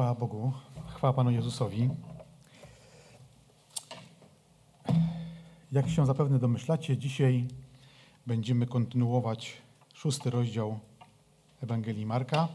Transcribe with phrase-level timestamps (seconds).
[0.00, 0.52] Chwała Bogu,
[0.86, 1.90] chwała Panu Jezusowi.
[5.72, 7.46] Jak się zapewne domyślacie, dzisiaj
[8.26, 9.62] będziemy kontynuować
[9.94, 10.78] szósty rozdział
[11.62, 12.48] Ewangelii Marka.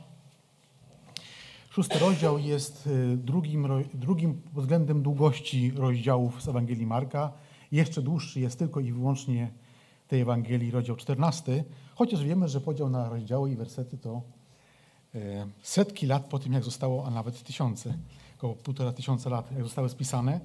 [1.70, 7.32] Szósty rozdział jest y, drugim, drugim pod względem długości rozdziałów z Ewangelii Marka.
[7.72, 9.52] Jeszcze dłuższy jest tylko i wyłącznie
[10.08, 11.64] tej Ewangelii rozdział 14,
[11.96, 14.22] chociaż wiemy, że podział na rozdziały i wersety to
[15.62, 17.94] setki lat po tym, jak zostało, a nawet tysiące,
[18.38, 20.40] około półtora tysiąca lat, jak zostały spisane.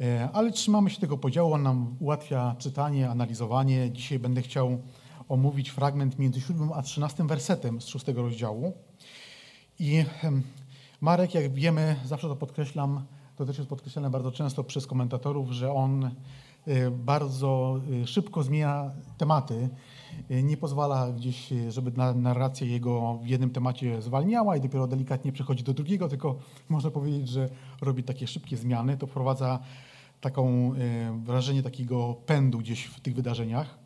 [0.00, 3.90] E, ale trzymamy się tego podziału, on nam ułatwia czytanie, analizowanie.
[3.90, 4.78] Dzisiaj będę chciał
[5.28, 8.72] omówić fragment między 7 a 13 wersetem z szóstego rozdziału.
[9.78, 10.04] I
[11.00, 13.04] Marek, jak wiemy, zawsze to podkreślam,
[13.36, 16.10] to też jest podkreślane bardzo często przez komentatorów, że on e,
[16.90, 19.68] bardzo szybko zmienia tematy
[20.30, 25.32] Y, nie pozwala gdzieś, y, żeby narracja jego w jednym temacie zwalniała i dopiero delikatnie
[25.32, 26.38] przechodzi do drugiego, tylko
[26.68, 27.48] można powiedzieć, że
[27.80, 28.96] robi takie szybkie zmiany.
[28.96, 29.58] To wprowadza
[30.20, 33.78] taką y, wrażenie takiego pędu gdzieś w tych wydarzeniach.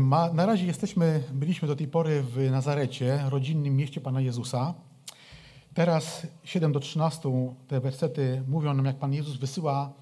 [0.00, 4.74] Ma, na razie jesteśmy, byliśmy do tej pory w Nazarecie, rodzinnym mieście Pana Jezusa.
[5.74, 9.92] Teraz 7 do 13 te wersety mówią nam, jak Pan Jezus wysyła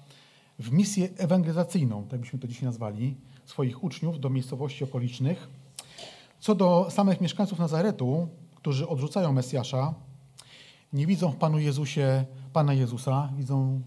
[0.61, 5.49] w misję ewangelizacyjną, tak byśmy to dzisiaj nazwali, swoich uczniów do miejscowości okolicznych.
[6.39, 9.93] Co do samych mieszkańców Nazaretu, którzy odrzucają Mesjasza,
[10.93, 13.81] nie widzą w Panu Jezusie Pana Jezusa, widzą,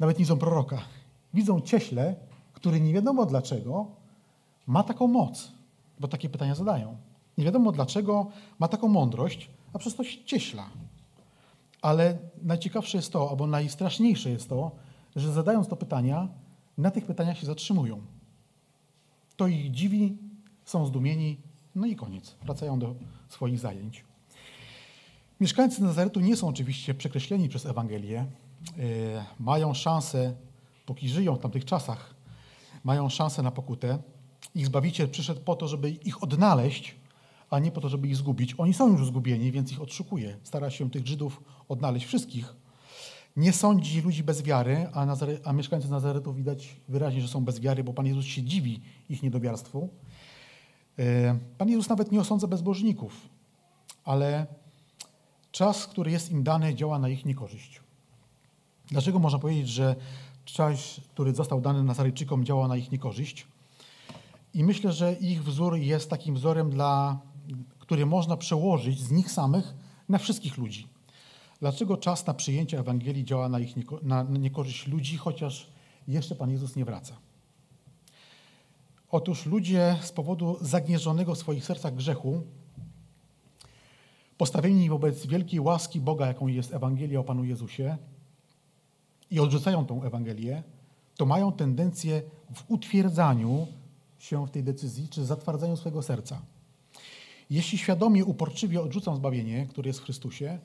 [0.00, 0.82] nawet nie widzą proroka.
[1.34, 2.14] Widzą cieśle,
[2.52, 3.86] który nie wiadomo dlaczego
[4.66, 5.52] ma taką moc,
[6.00, 6.96] bo takie pytania zadają.
[7.38, 8.26] Nie wiadomo dlaczego
[8.58, 10.66] ma taką mądrość, a przez to cieśla.
[11.82, 14.70] Ale najciekawsze jest to, albo najstraszniejsze jest to,
[15.16, 16.28] że zadając to pytania,
[16.78, 18.00] na tych pytaniach się zatrzymują.
[19.36, 20.18] To ich dziwi,
[20.64, 21.40] są zdumieni,
[21.74, 22.36] no i koniec.
[22.44, 22.94] Wracają do
[23.28, 24.04] swoich zajęć.
[25.40, 28.20] Mieszkańcy Nazaretu nie są oczywiście przekreśleni przez Ewangelię.
[28.20, 28.26] E,
[29.40, 30.34] mają szansę,
[30.86, 32.14] póki żyją w tamtych czasach,
[32.84, 33.98] mają szansę na pokutę.
[34.54, 36.94] Ich Zbawiciel przyszedł po to, żeby ich odnaleźć,
[37.50, 38.54] a nie po to, żeby ich zgubić.
[38.58, 40.36] Oni są już zgubieni, więc ich odszukuje.
[40.42, 42.54] Stara się tych Żydów odnaleźć wszystkich.
[43.36, 47.60] Nie sądzi ludzi bez wiary, a, Nazare, a mieszkańcy Nazaretu widać wyraźnie, że są bez
[47.60, 49.88] wiary, bo Pan Jezus się dziwi ich niedowiarstwu.
[50.98, 53.28] E, Pan Jezus nawet nie osądza bezbożników,
[54.04, 54.46] ale
[55.52, 57.80] czas, który jest im dany, działa na ich niekorzyść.
[58.86, 59.96] Dlaczego można powiedzieć, że
[60.44, 63.46] czas, który został dany Nazarejczykom, działa na ich niekorzyść?
[64.54, 67.20] I myślę, że ich wzór jest takim wzorem, dla,
[67.78, 69.74] który można przełożyć z nich samych
[70.08, 70.91] na wszystkich ludzi.
[71.62, 75.70] Dlaczego czas na przyjęcie Ewangelii działa na, ich nieko, na niekorzyść ludzi, chociaż
[76.08, 77.16] jeszcze Pan Jezus nie wraca?
[79.10, 82.42] Otóż ludzie z powodu zagnieżonego w swoich sercach grzechu,
[84.38, 87.96] postawieni wobec wielkiej łaski Boga, jaką jest Ewangelia o Panu Jezusie,
[89.30, 90.62] i odrzucają tą Ewangelię,
[91.16, 92.22] to mają tendencję
[92.54, 93.66] w utwierdzaniu
[94.18, 96.42] się w tej decyzji, czy zatwardzaniu swojego serca.
[97.50, 100.58] Jeśli świadomie, uporczywie odrzucam zbawienie, które jest w Chrystusie,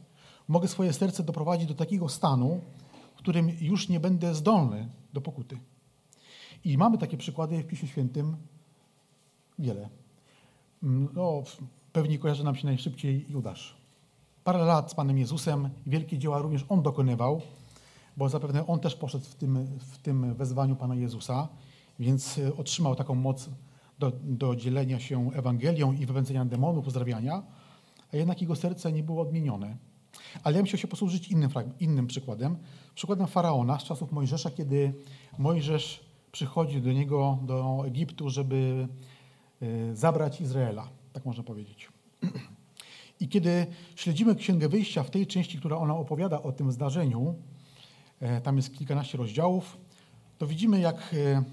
[0.48, 2.62] mogę swoje serce doprowadzić do takiego stanu,
[3.16, 5.58] w którym już nie będę zdolny do pokuty.
[6.66, 8.38] I mamy takie przykłady w Piśmie Świętym
[9.60, 9.90] wiele.
[10.84, 11.44] Mm, no,
[11.94, 13.78] pewnie kojarzy nam się najszybciej Judasz.
[14.44, 17.42] Parę lat z Panem Jezusem, wielkie dzieła również On dokonywał,
[18.18, 21.48] bo zapewne On też poszedł w tym, w tym wezwaniu Pana Jezusa,
[22.00, 23.50] więc e, otrzymał taką moc
[24.00, 27.44] do, do dzielenia się Ewangelią i wypędzenia demonów, uzdrawiania,
[28.14, 29.78] a jednak jego serce nie było odmienione.
[30.44, 32.58] Ale ja bym chciał się posłużyć innym, innym przykładem.
[32.96, 34.94] Przykładem Faraona z czasów Mojżesza, kiedy
[35.38, 38.88] Mojżesz przychodzi do niego, do Egiptu, żeby
[39.62, 41.90] e, zabrać Izraela, tak można powiedzieć.
[43.20, 47.36] I kiedy śledzimy Księgę Wyjścia w tej części, która ona opowiada o tym zdarzeniu,
[48.20, 49.78] e, tam jest kilkanaście rozdziałów,
[50.38, 51.44] to widzimy, jak e,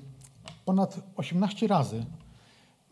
[0.64, 2.06] ponad 18 razy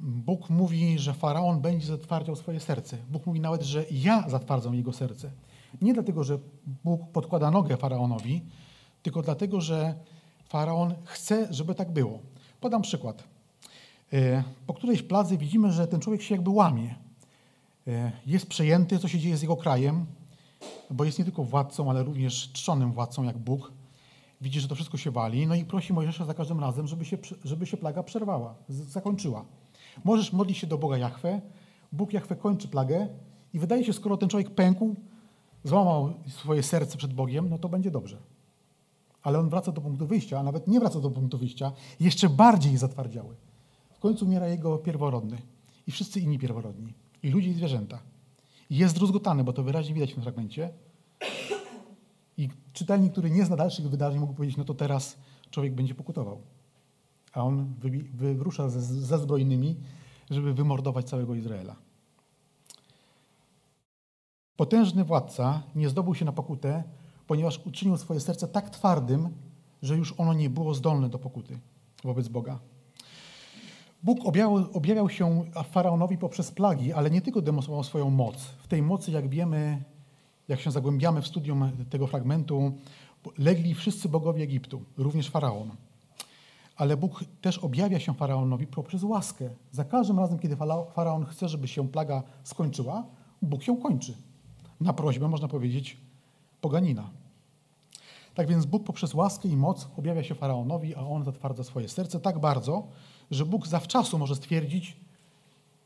[0.02, 2.98] Bóg mówi, że Faraon będzie zatwardział swoje serce.
[3.10, 5.30] Bóg mówi nawet, że ja zatwardzam jego serce.
[5.80, 6.38] Nie dlatego, że
[6.84, 8.42] Bóg podkłada nogę faraonowi,
[9.02, 9.94] tylko dlatego, że
[10.48, 12.18] faraon chce, żeby tak było.
[12.60, 13.24] Podam przykład.
[14.12, 16.94] E, po którejś plazy widzimy, że ten człowiek się jakby łamie.
[17.86, 20.06] E, jest przejęty, co się dzieje z jego krajem,
[20.90, 23.72] bo jest nie tylko władcą, ale również czczonym władcą jak Bóg.
[24.40, 27.18] Widzi, że to wszystko się wali, no i prosi Mojżesza za każdym razem, żeby się,
[27.44, 29.44] żeby się plaga przerwała, zakończyła.
[30.04, 31.40] Możesz modlić się do Boga Jahwe,
[31.92, 33.08] Bóg Jahwe kończy plagę
[33.54, 34.96] i wydaje się, skoro ten człowiek pękł,
[35.64, 38.18] złamał swoje serce przed Bogiem, no to będzie dobrze.
[39.22, 42.76] Ale on wraca do punktu wyjścia, a nawet nie wraca do punktu wyjścia, jeszcze bardziej
[42.76, 43.34] zatwardziały.
[43.92, 45.38] W końcu umiera jego pierworodny
[45.86, 48.02] i wszyscy inni pierworodni, i ludzie i zwierzęta.
[48.70, 50.70] Jest druzgotany, bo to wyraźnie widać w tym fragmencie,
[52.38, 55.16] I czytelnik, który nie zna dalszych wydarzeń, mógł powiedzieć, no to teraz
[55.50, 56.40] człowiek będzie pokutował.
[57.32, 57.74] A on
[58.14, 59.76] wyrusza ze, ze zbrojnymi,
[60.30, 61.76] żeby wymordować całego Izraela.
[64.56, 66.84] Potężny władca nie zdobył się na pokutę,
[67.26, 69.28] ponieważ uczynił swoje serce tak twardym,
[69.82, 71.58] że już ono nie było zdolne do pokuty
[72.04, 72.58] wobec Boga.
[74.02, 78.36] Bóg objawiał, objawiał się faraonowi poprzez plagi, ale nie tylko demonstrował swoją moc.
[78.44, 79.82] W tej mocy, jak wiemy,
[80.48, 82.72] jak się zagłębiamy w studium tego fragmentu,
[83.38, 85.70] legli wszyscy bogowie Egiptu, również faraon.
[86.76, 89.50] Ale Bóg też objawia się faraonowi poprzez łaskę.
[89.70, 90.56] Za każdym razem, kiedy
[90.94, 93.06] faraon chce, żeby się plaga skończyła,
[93.42, 94.14] Bóg ją kończy.
[94.82, 95.96] Na prośbę, można powiedzieć,
[96.60, 97.10] poganina.
[98.34, 102.20] Tak więc Bóg poprzez łaskę i moc objawia się faraonowi, a on zatwardza swoje serce
[102.20, 102.88] tak bardzo,
[103.30, 104.96] że Bóg zawczasu może stwierdzić,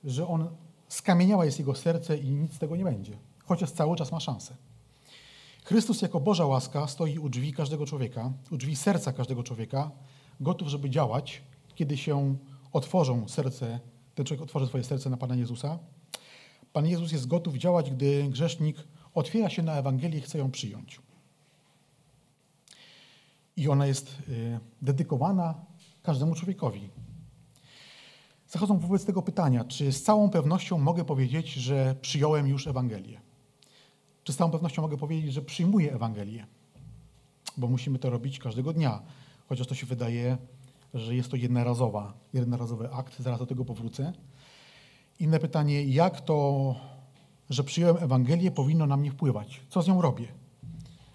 [0.04, 0.48] że on
[0.88, 3.12] skamieniała jest jego serce i nic z tego nie będzie,
[3.44, 4.56] chociaż cały czas ma szansę.
[5.64, 9.90] Chrystus jako Boża łaska stoi u drzwi każdego człowieka, u drzwi serca każdego człowieka,
[10.40, 11.42] gotów, żeby działać,
[11.74, 12.36] kiedy się
[12.72, 13.80] otworzą serce,
[14.14, 15.78] ten człowiek otworzy swoje serce na Pana Jezusa.
[16.76, 18.76] Pan Jezus jest gotów działać, gdy grzesznik
[19.14, 21.00] otwiera się na Ewangelię i chce ją przyjąć.
[23.56, 25.54] I ona jest y, dedykowana
[26.02, 26.90] każdemu człowiekowi.
[28.48, 33.20] Zachodzą wobec tego pytania, czy z całą pewnością mogę powiedzieć, że przyjąłem już Ewangelię?
[34.24, 36.46] Czy z całą pewnością mogę powiedzieć, że przyjmuję Ewangelię?
[37.56, 39.02] Bo musimy to robić każdego dnia,
[39.48, 40.38] chociaż to się wydaje,
[40.94, 44.12] że jest to jednorazowa, jednorazowy akt, zaraz do tego powrócę.
[45.20, 46.74] Inne pytanie, jak to,
[47.50, 49.60] że przyjąłem Ewangelię, powinno na mnie wpływać?
[49.68, 50.28] Co z nią robię?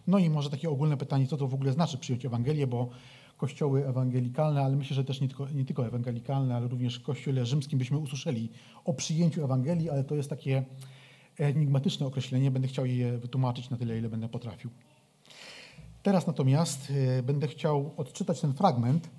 [0.07, 2.89] No i może takie ogólne pytanie, co to w ogóle znaczy przyjąć Ewangelię, bo
[3.37, 7.45] kościoły ewangelikalne, ale myślę, że też nie tylko, nie tylko ewangelikalne, ale również w kościele
[7.45, 8.49] rzymskim byśmy usłyszeli
[8.85, 10.63] o przyjęciu Ewangelii, ale to jest takie
[11.37, 12.51] enigmatyczne określenie.
[12.51, 14.71] Będę chciał je wytłumaczyć na tyle, ile będę potrafił.
[16.03, 19.09] Teraz natomiast e, będę chciał odczytać ten fragment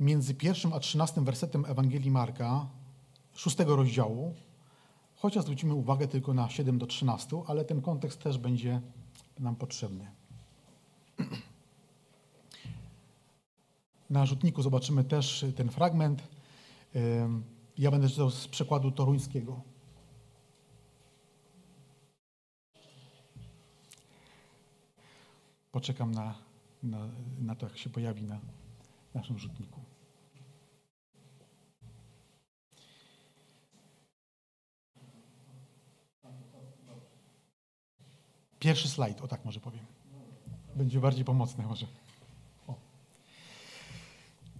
[0.00, 2.66] między pierwszym a trzynastym wersetem Ewangelii Marka,
[3.34, 4.34] szóstego rozdziału,
[5.14, 8.80] chociaż zwrócimy uwagę tylko na 7 do 13, ale ten kontekst też będzie
[9.38, 10.10] nam potrzebny.
[14.10, 16.28] Na rzutniku zobaczymy też ten fragment.
[17.78, 19.60] Ja będę czytał z przekładu toruńskiego.
[25.72, 26.34] Poczekam na,
[26.82, 27.08] na,
[27.40, 28.40] na to, jak się pojawi na
[29.14, 29.80] naszym rzutniku.
[38.64, 39.84] Pierwszy slajd, o tak może powiem.
[40.76, 41.86] Będzie bardziej pomocny może.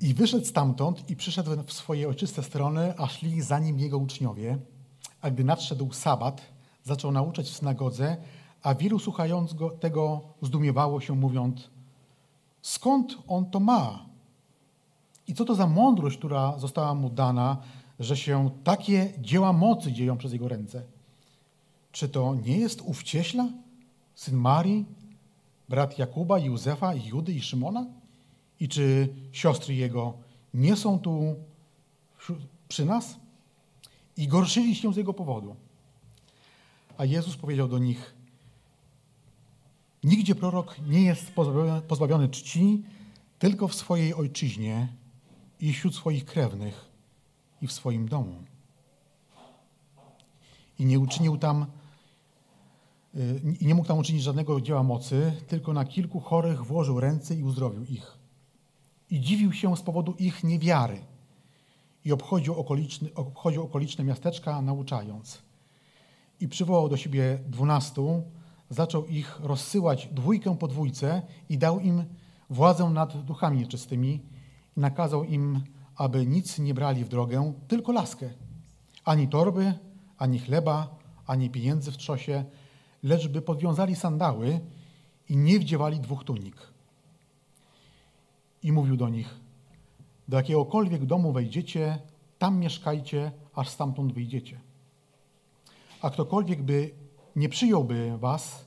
[0.00, 4.58] I wyszedł stamtąd i przyszedł w swoje ojczyste strony, a szli za nim jego uczniowie.
[5.20, 6.42] A gdy nadszedł sabat,
[6.82, 8.16] zaczął nauczać w synagodze,
[8.62, 11.70] a wielu słuchając go, tego zdumiewało się, mówiąc,
[12.62, 14.06] skąd on to ma?
[15.28, 17.56] I co to za mądrość, która została mu dana,
[18.00, 20.82] że się takie dzieła mocy dzieją przez jego ręce?
[21.92, 23.48] Czy to nie jest ów cieśla,
[24.14, 24.84] syn Marii,
[25.68, 27.86] brat Jakuba, Józefa, Judy i Szymona?
[28.60, 30.14] I czy siostry jego
[30.54, 31.34] nie są tu
[32.68, 33.16] przy nas?
[34.16, 35.56] I gorszyli się z jego powodu.
[36.98, 38.14] A Jezus powiedział do nich:
[40.04, 41.32] Nigdzie prorok nie jest
[41.88, 42.82] pozbawiony, czci,
[43.38, 44.88] tylko w swojej ojczyźnie
[45.60, 46.88] i wśród swoich krewnych
[47.62, 48.42] i w swoim domu.
[50.78, 51.66] I nie uczynił tam
[53.60, 57.42] i nie mógł tam uczynić żadnego dzieła mocy, tylko na kilku chorych włożył ręce i
[57.42, 58.24] uzdrowił ich
[59.10, 61.00] i dziwił się z powodu ich niewiary
[62.04, 62.54] i obchodził,
[63.14, 65.42] obchodził okoliczne miasteczka, nauczając.
[66.40, 68.22] I przywołał do siebie dwunastu,
[68.70, 72.04] zaczął ich rozsyłać dwójkę po dwójce i dał im
[72.50, 74.20] władzę nad duchami nieczystymi
[74.76, 75.60] i nakazał im,
[75.96, 78.30] aby nic nie brali w drogę, tylko laskę.
[79.04, 79.74] Ani torby,
[80.18, 82.44] ani chleba, ani pieniędzy w trzosie,
[83.04, 84.60] lecz by podwiązali sandały
[85.28, 86.56] i nie wdziewali dwóch tunik
[88.62, 89.40] i mówił do nich:
[90.28, 91.98] Do jakiegokolwiek domu wejdziecie,
[92.38, 94.60] tam mieszkajcie, aż stamtąd wyjdziecie.
[96.02, 96.90] A ktokolwiek by
[97.36, 98.64] nie przyjąłby was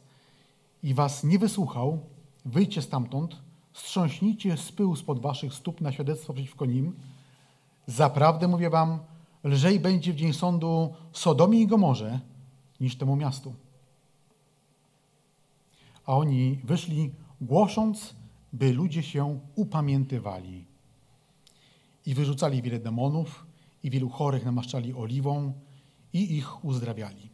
[0.84, 2.00] i was nie wysłuchał,
[2.46, 3.36] wyjdźcie stamtąd,
[3.74, 6.96] strząśnijcie z pyłu spod waszych stóp na świadectwo przeciwko nim.
[7.88, 9.00] Zaprawdę mówię wam,
[9.44, 12.20] lżej będzie w dzień sądu Sodomie i Gomorze
[12.80, 13.54] niż temu miastu.
[16.08, 17.12] A oni wyszli
[17.42, 18.16] głosząc
[18.54, 20.66] by ludzie się upamiętywali.
[22.06, 23.46] I wyrzucali wiele demonów,
[23.84, 25.54] i wielu chorych namaszczali oliwą
[26.14, 27.30] i ich uzdrawiali.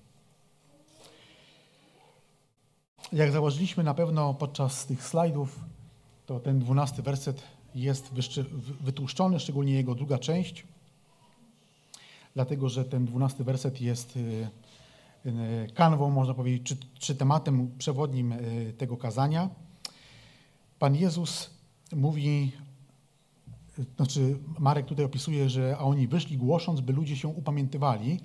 [3.13, 5.59] Jak zauważyliśmy na pewno podczas tych slajdów,
[6.25, 7.43] to ten dwunasty werset
[7.75, 8.13] jest
[8.81, 10.65] wytłuszczony, szczególnie jego druga część,
[12.33, 14.49] dlatego że ten dwunasty werset jest y,
[15.73, 19.49] kanwą, można powiedzieć, czy, czy tematem przewodnim y, tego kazania.
[20.79, 21.49] Pan Jezus
[21.95, 22.51] mówi,
[23.95, 28.19] znaczy Marek tutaj opisuje, że a oni wyszli głosząc, by ludzie się upamiętywali,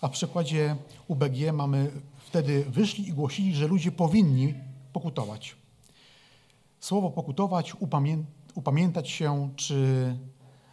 [0.00, 0.76] a w przykładzie
[1.08, 4.54] UBG mamy wtedy wyszli i głosili, że ludzie powinni
[4.92, 5.56] pokutować.
[6.80, 8.18] Słowo pokutować, upamię
[8.54, 10.16] upamiętać się czy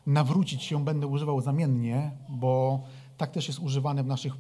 [0.06, 2.84] nawrócić się będę używał zamiennie, bo
[3.18, 4.34] tak też jest używane w naszych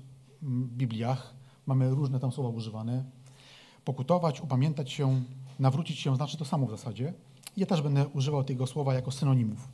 [0.77, 1.33] Bibliach.
[1.65, 3.03] Mamy różne tam słowa używane.
[3.85, 5.21] Pokutować, upamiętać się,
[5.59, 7.13] nawrócić się znaczy to samo w zasadzie.
[7.57, 9.67] Ja też będę używał tego słowa jako synonimów.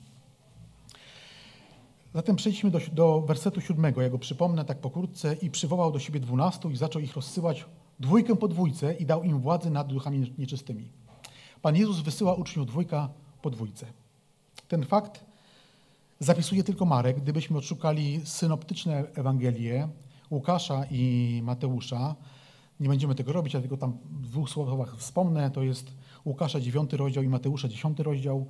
[2.14, 4.02] Zatem przejdźmy do, do wersetu siódmego.
[4.02, 5.34] Ja go przypomnę tak pokrótce.
[5.34, 7.66] I przywołał do siebie dwunastu i zaczął ich rozsyłać
[8.00, 10.90] dwójkę po dwójce i dał im władzę nad duchami nieczystymi.
[11.62, 13.10] Pan Jezus wysyła uczniów dwójka
[13.42, 13.86] po dwójce.
[14.68, 15.26] Ten fakt
[16.20, 17.22] zapisuje tylko Marek.
[17.22, 19.88] Gdybyśmy odszukali synoptyczne Ewangelie
[20.32, 22.16] Łukasza i Mateusza,
[22.80, 25.52] nie będziemy tego robić, ja tylko tam w dwóch słowach wspomnę.
[25.52, 25.94] To jest
[26.26, 28.46] Łukasza 9 rozdział i Mateusza 10 rozdział.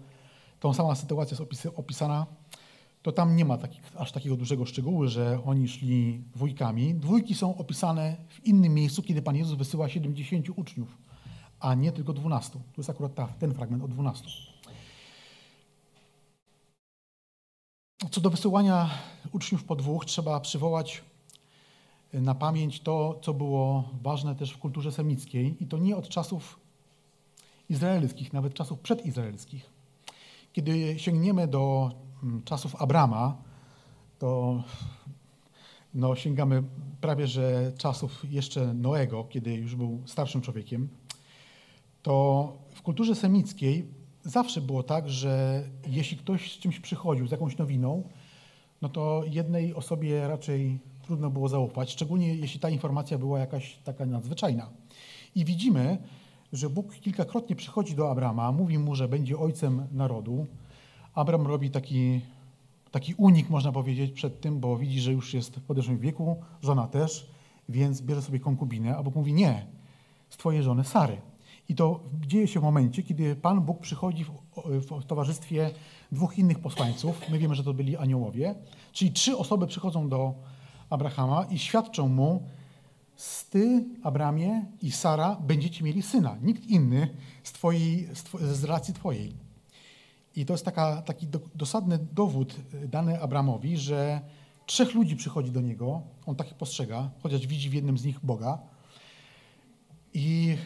[0.59, 2.25] Tą sama sytuacja jest opisana.
[3.01, 6.93] To tam nie ma takich, aż takiego dużego szczegółu, że oni szli dwójkami.
[6.93, 10.97] Dwójki są opisane w innym miejscu, kiedy Pan Jezus wysyła 70 uczniów,
[11.59, 12.51] a nie tylko 12.
[12.51, 14.27] To jest akurat ta, ten fragment o 12.
[18.11, 18.89] Co do wysyłania
[19.31, 21.03] uczniów po dwóch, trzeba przywołać
[22.13, 26.59] na pamięć to, co było ważne też w kulturze semickiej i to nie od czasów
[27.69, 29.69] izraelskich, nawet czasów przedizraelskich.
[30.53, 31.91] Kiedy sięgniemy do
[32.23, 33.37] mm, czasów Abrama,
[34.19, 34.63] to
[35.93, 36.63] no, sięgamy
[37.01, 40.89] prawie że czasów jeszcze Noego, kiedy już był starszym człowiekiem,
[42.03, 43.87] to w kulturze semickiej
[44.23, 48.03] zawsze było tak, że jeśli ktoś z czymś przychodził, z jakąś nowiną,
[48.81, 50.79] no to jednej osobie raczej
[51.11, 54.69] trudno było zaufać, szczególnie jeśli ta informacja była jakaś taka nadzwyczajna.
[55.35, 55.97] I widzimy,
[56.53, 60.47] że Bóg kilkakrotnie przychodzi do Abrama, mówi mu, że będzie ojcem narodu.
[61.13, 62.21] Abram robi taki,
[62.91, 66.87] taki unik, można powiedzieć, przed tym, bo widzi, że już jest w podeszłym wieku, żona
[66.87, 67.29] też,
[67.69, 69.67] więc bierze sobie konkubinę, a Bóg mówi nie,
[70.29, 71.17] z twojej żony Sary.
[71.69, 74.31] I to dzieje się w momencie, kiedy Pan Bóg przychodzi w,
[74.65, 75.71] w, towarzystwie
[76.11, 77.21] dwóch innych posłańców.
[77.29, 78.55] My wiemy, że to byli aniołowie.
[78.91, 80.33] Czyli trzy osoby przychodzą do
[80.91, 82.43] Abrahama i świadczą mu,
[83.15, 86.37] z ty, Abramie i Sara, będziecie mieli syna.
[86.41, 87.09] Nikt inny
[87.43, 88.09] z, twojej,
[88.41, 89.33] z racji twojej.
[90.35, 92.55] I to jest taka, taki do, dosadny dowód
[92.87, 94.21] dany Abramowi, że
[94.65, 98.59] trzech ludzi przychodzi do niego, on tak postrzega, chociaż widzi w jednym z nich Boga.
[100.13, 100.57] I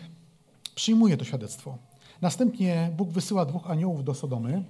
[0.75, 1.77] przyjmuje to świadectwo.
[2.21, 4.63] Następnie Bóg wysyła dwóch aniołów do Sodomy,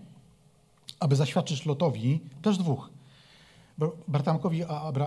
[0.99, 2.89] aby zaświadczyć Lotowi, też dwóch,
[4.07, 4.63] bratankowi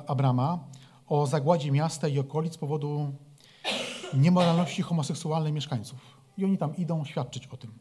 [0.07, 0.59] Abrama,
[1.07, 3.13] o zagładzie miasta i okolic z powodu
[4.15, 5.99] niemoralności homoseksualnej mieszkańców.
[6.39, 7.73] I oni tam idą świadczyć o tym.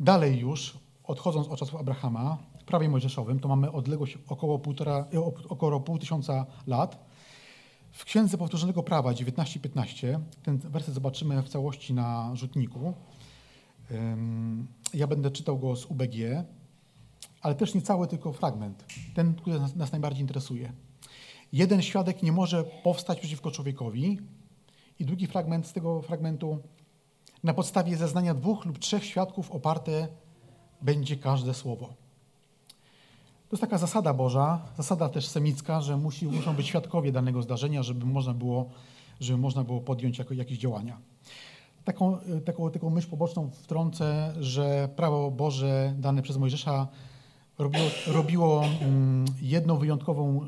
[0.00, 5.06] Dalej już, odchodząc od czasów Abrahama, w prawie mojżeszowym, to mamy odległość około, półtora,
[5.48, 7.08] około pół tysiąca lat,
[7.92, 12.94] w Księdze Powtórzonego Prawa 19.15, ten werset zobaczymy w całości na rzutniku.
[14.94, 16.44] Ja będę czytał go z UBG,
[17.42, 18.84] ale też nie cały, tylko fragment.
[19.14, 20.72] Ten, który nas, nas najbardziej interesuje.
[21.52, 24.18] Jeden świadek nie może powstać przeciwko człowiekowi.
[25.00, 26.58] I drugi fragment z tego fragmentu.
[27.44, 30.08] Na podstawie zeznania dwóch lub trzech świadków oparte
[30.82, 31.86] będzie każde słowo.
[33.48, 37.82] To jest taka zasada Boża, zasada też semicka, że musi, muszą być świadkowie danego zdarzenia,
[37.82, 38.70] żeby można było,
[39.20, 40.98] żeby można było podjąć jako, jakieś działania.
[41.84, 46.88] Taką, taką, taką myśl poboczną wtrącę, że prawo Boże dane przez Mojżesza
[47.58, 50.46] robiło, robiło mm, jedną wyjątkową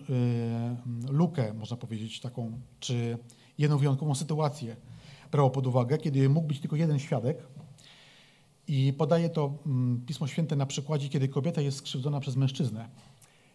[1.09, 3.19] y, lukę, można powiedzieć, taką, czy
[3.59, 4.76] jedną wyjątkową sytuację
[5.33, 7.43] brało pod uwagę, kiedy mógł być tylko jeden świadek,
[8.71, 12.88] i podaje to mm, Pismo Święte na przykładzie, kiedy kobieta jest skrzywdzona przez mężczyznę.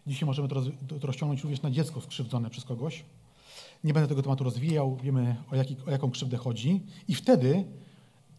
[0.06, 0.64] Dzisiaj możemy to, roz,
[1.00, 3.04] to rozciągnąć również na dziecko skrzywdzone przez kogoś.
[3.84, 6.82] Nie będę tego tematu rozwijał, wiemy o, jaki, o jaką krzywdę chodzi.
[7.08, 7.64] I wtedy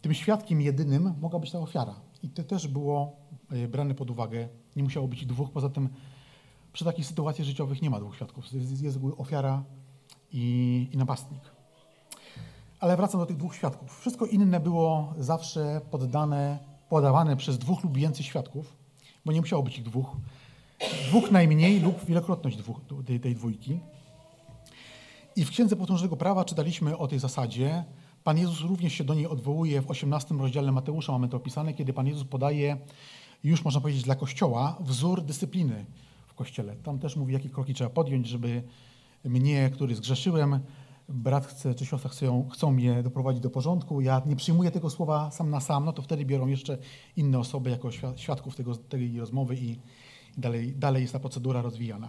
[0.02, 1.94] tym świadkiem jedynym mogła być ta ofiara.
[2.22, 3.16] I to też było
[3.50, 4.48] e, brane pod uwagę.
[4.76, 5.88] Nie musiało być dwóch, poza tym
[6.72, 8.52] przy takich sytuacjach życiowych nie ma dwóch świadków.
[8.52, 9.64] Jest, jest ofiara
[10.32, 11.40] i, i napastnik.
[12.80, 14.00] Ale wracam do tych dwóch świadków.
[14.00, 16.58] Wszystko inne było zawsze poddane,
[16.88, 18.76] podawane przez dwóch lub więcej świadków,
[19.24, 20.16] bo nie musiało być ich dwóch.
[21.08, 23.80] Dwóch najmniej lub wielokrotność dwóch, tej, tej dwójki.
[25.36, 27.84] I w Księdze Potężnego Prawa czytaliśmy o tej zasadzie.
[28.24, 31.92] Pan Jezus również się do niej odwołuje w 18 rozdziale Mateusza, mamy to opisane, kiedy
[31.92, 32.76] Pan Jezus podaje,
[33.44, 35.86] już można powiedzieć dla Kościoła, wzór dyscypliny
[36.26, 36.76] w Kościele.
[36.76, 38.62] Tam też mówi, jakie kroki trzeba podjąć, żeby
[39.24, 40.60] mnie, który zgrzeszyłem,
[41.08, 45.30] brat chce, czy siostra chcą, chcą mnie doprowadzić do porządku, ja nie przyjmuję tego słowa
[45.30, 46.78] sam na sam, no to wtedy biorą jeszcze
[47.16, 49.78] inne osoby jako świadków tego, tej rozmowy i
[50.38, 52.08] dalej, dalej jest ta procedura rozwijana.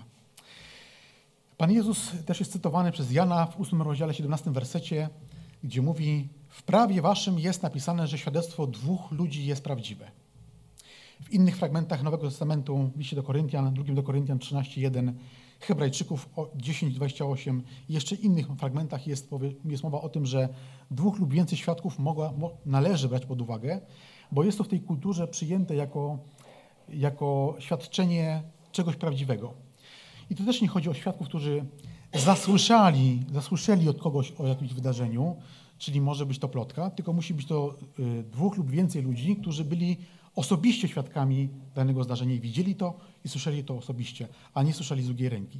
[1.57, 5.09] Pan Jezus też jest cytowany przez Jana w 8 rozdziale 17 wersecie,
[5.63, 10.11] gdzie mówi: W prawie waszym jest napisane, że świadectwo dwóch ludzi jest prawdziwe.
[11.23, 15.13] W innych fragmentach Nowego Testamentu, liście do Koryntian, drugim do Koryntian 13:1,
[15.59, 19.29] Hebrajczyków 10:28 i jeszcze innych fragmentach jest,
[19.65, 20.49] jest mowa o tym, że
[20.91, 22.33] dwóch lub więcej świadków mogła,
[22.65, 23.81] należy brać pod uwagę,
[24.31, 26.19] bo jest to w tej kulturze przyjęte jako,
[26.89, 29.53] jako świadczenie czegoś prawdziwego.
[30.29, 31.65] I to też nie chodzi o świadków, którzy
[32.13, 35.35] zasłyszeli, zasłyszeli od kogoś o jakimś wydarzeniu,
[35.77, 39.65] czyli może być to plotka, tylko musi być to y, dwóch lub więcej ludzi, którzy
[39.65, 39.97] byli
[40.35, 42.93] osobiście świadkami danego zdarzenia i widzieli to
[43.25, 45.59] i słyszeli to osobiście, a nie słyszeli z drugiej ręki.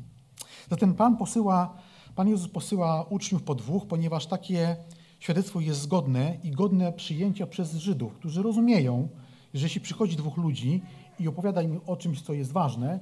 [0.70, 1.74] Zatem Pan posyła,
[2.15, 4.77] Pan Jezus posyła uczniów po dwóch, ponieważ takie
[5.20, 9.10] świadectwo jest zgodne i godne przyjęcia przez Żydów, którzy rozumieją,
[9.53, 10.82] że jeśli przychodzi dwóch ludzi
[11.20, 13.00] i opowiada im o czymś, co jest ważne,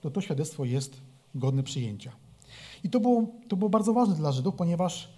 [0.00, 1.00] to to świadectwo jest
[1.34, 2.12] godne przyjęcia.
[2.84, 5.08] I to było, to było bardzo ważne dla Żydów, ponieważ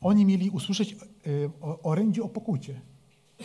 [0.00, 0.92] oni mieli usłyszeć
[1.26, 1.50] y,
[1.82, 2.80] orędzie o pokucie.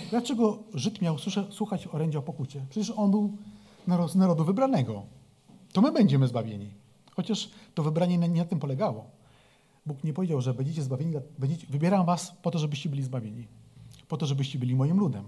[0.10, 1.18] Dlaczego Żyd miał
[1.50, 2.66] słuchać orędzia o pokucie?
[2.70, 3.38] Przecież on był
[4.08, 5.04] z narodu wybranego.
[5.74, 6.72] To my będziemy zbawieni.
[7.16, 9.06] Chociaż to wybranie nie na tym polegało.
[9.86, 13.48] Bóg nie powiedział, że będziecie zbawieni, będziecie, wybieram was po to, żebyście byli zbawieni.
[14.08, 15.24] Po to, żebyście byli moim ludem.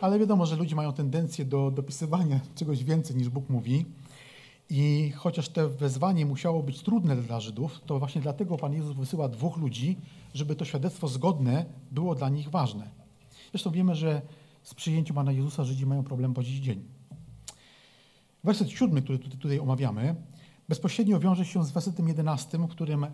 [0.00, 3.86] Ale wiadomo, że ludzie mają tendencję do dopisywania czegoś więcej niż Bóg mówi.
[4.74, 9.28] I chociaż to wezwanie musiało być trudne dla Żydów, to właśnie dlatego Pan Jezus wysyła
[9.28, 9.96] dwóch ludzi,
[10.34, 12.90] żeby to świadectwo zgodne było dla nich ważne.
[13.50, 14.22] Zresztą wiemy, że
[14.62, 16.84] z przyjęciem Pana Jezusa Żydzi mają problem po dziś dzień.
[18.44, 20.14] Werset siódmy, który tutaj omawiamy,
[20.68, 23.06] bezpośrednio wiąże się z wersetem jedenastym, którym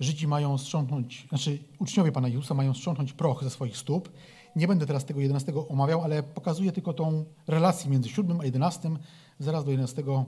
[0.00, 4.12] Żydzi mają strząknąć, znaczy uczniowie Pana Jezusa mają strząknąć proch ze swoich stóp.
[4.56, 8.98] Nie będę teraz tego jedenastego omawiał, ale pokazuję tylko tą relację między siódmym a jedenastym.
[9.38, 10.26] Zaraz do jedenastego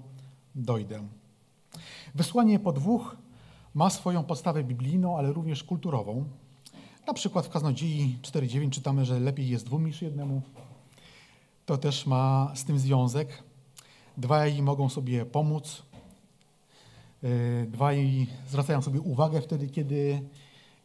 [0.54, 1.08] dojdę.
[2.14, 3.16] Wysłanie po dwóch
[3.74, 6.24] ma swoją podstawę biblijną, ale również kulturową.
[7.06, 10.42] Na przykład w Kaznodziei 4.9 czytamy, że lepiej jest dwóm niż jednemu.
[11.66, 13.42] To też ma z tym związek.
[14.16, 15.82] Dwaj mogą sobie pomóc.
[17.22, 20.22] E, dwaj zwracają sobie uwagę wtedy, kiedy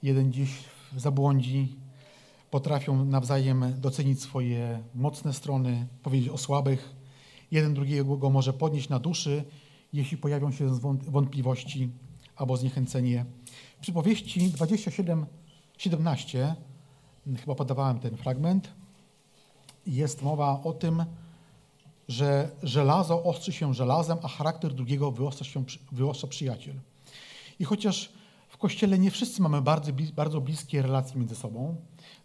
[0.03, 0.49] jeden gdzieś
[0.97, 1.75] zabłądzi.
[2.51, 6.96] Potrafią nawzajem docenić swoje mocne strony, powiedzieć o słabych.
[7.51, 9.43] Jeden drugiego go może podnieść na duszy,
[9.93, 11.89] jeśli pojawią się wątpliwości
[12.35, 13.25] albo zniechęcenie.
[13.77, 15.25] W przypowieści 27
[15.77, 16.55] 17,
[17.39, 18.73] chyba podawałem ten fragment,
[19.87, 21.05] jest mowa o tym,
[22.07, 26.75] że żelazo ostrzy się żelazem, a charakter drugiego wyostrza, się, wyostrza przyjaciel.
[27.59, 28.11] I chociaż
[28.47, 31.75] w Kościele nie wszyscy mamy bardzo, bardzo bliskie relacje między sobą,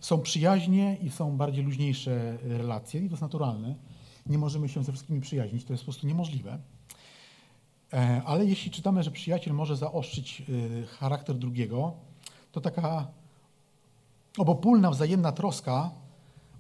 [0.01, 3.75] są przyjaźnie i są bardziej luźniejsze relacje i to jest naturalne.
[4.27, 6.59] Nie możemy się ze wszystkimi przyjaźnić, to jest po prostu niemożliwe.
[7.93, 11.93] E, ale jeśli czytamy, że przyjaciel może zaostrzyć y, charakter drugiego,
[12.53, 13.09] to taka
[14.39, 15.91] Obopólna wzajemna troska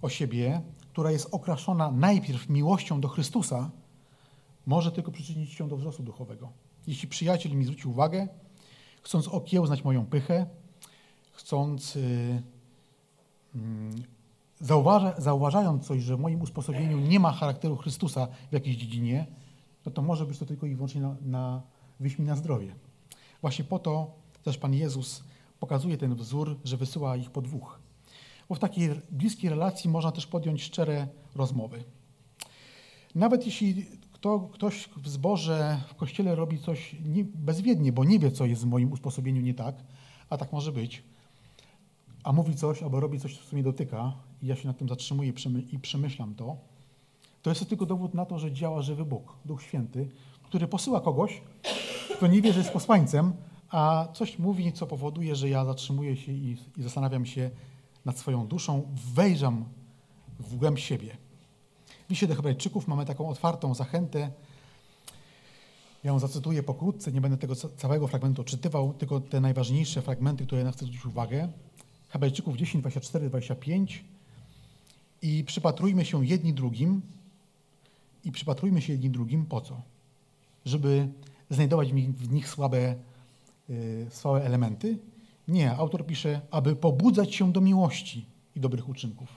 [0.03, 3.71] o siebie, która jest okraszona najpierw miłością do Chrystusa,
[4.67, 6.53] może tylko przyczynić się do wzrostu duchowego.
[6.87, 8.29] Jeśli przyjaciel mi zwróci uwagę,
[9.03, 10.47] chcąc okiełznać moją pychę,
[11.33, 12.03] chcąc, yy,
[13.55, 13.61] yy,
[14.63, 19.27] zauważa, zauważając coś, że w moim usposobieniu nie ma charakteru Chrystusa w jakiejś dziedzinie,
[19.87, 21.63] no to może być to tylko i wyłącznie na, na
[22.01, 22.75] wyśmi na zdrowie.
[23.41, 24.11] Właśnie po to
[24.43, 25.25] też Pan Jezus
[25.61, 27.79] pokazuje ten wzór, że wysyła ich po dwóch.
[28.49, 31.85] Bo w takiej bliskiej relacji można też podjąć szczere rozmowy.
[33.15, 38.31] Nawet jeśli kto, ktoś w zborze, w kościele robi coś nie, bezwiednie, bo nie wie,
[38.31, 39.75] co jest w moim usposobieniu nie tak,
[40.31, 41.03] a tak może być,
[42.25, 45.33] a mówi coś albo robi coś, co mnie dotyka, i ja się nad tym zatrzymuję
[45.73, 46.57] i przemyślam to,
[47.43, 50.09] to jest to tylko dowód na to, że działa żywy Bóg, Duch Święty,
[50.43, 51.43] który posyła kogoś,
[52.17, 53.33] kto nie wie, że jest posłańcem,
[53.71, 57.51] a coś mówi, co powoduje, że ja zatrzymuję się i, i zastanawiam się
[58.05, 58.83] nad swoją duszą,
[59.15, 59.65] wejrzam
[60.41, 61.17] w głęb siebie.
[62.07, 64.31] W liście do Hebrajczyków mamy taką otwartą zachętę.
[66.05, 70.65] Ja ją zacytuję pokrótce, nie będę tego całego fragmentu odczytywał, tylko te najważniejsze fragmenty, które
[70.65, 71.49] na chcę zwrócić uwagę.
[72.13, 74.05] Hebrajczyków 10, 24, 25.
[75.23, 77.03] I przypatrujmy się jedni drugim,
[78.25, 79.83] i przypatrujmy się jedni drugim po co?
[80.65, 81.09] Żeby
[81.51, 82.97] znajdować w nich słabe
[83.71, 84.99] Y, swoje elementy,
[85.49, 89.29] Nie, autor pisze, aby pobudzać się do miłości i dobrych uczynków.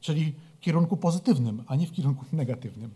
[0.00, 2.90] Czyli w kierunku pozytywnym, a nie w kierunku negatywnym.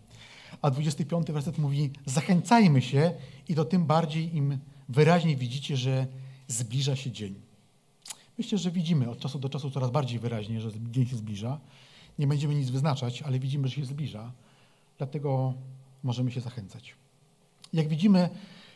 [0.61, 3.11] A 25 werset mówi: Zachęcajmy się
[3.49, 4.57] i to tym bardziej im
[4.89, 6.07] wyraźniej widzicie, że
[6.47, 7.35] zbliża się dzień.
[8.37, 11.59] Myślę, że widzimy od czasu do czasu coraz bardziej wyraźnie, że dzień się zbliża.
[12.19, 14.31] Nie będziemy nic wyznaczać, ale widzimy, że się zbliża.
[14.97, 15.53] Dlatego
[16.03, 16.95] możemy się zachęcać.
[17.73, 18.29] Jak widzimy,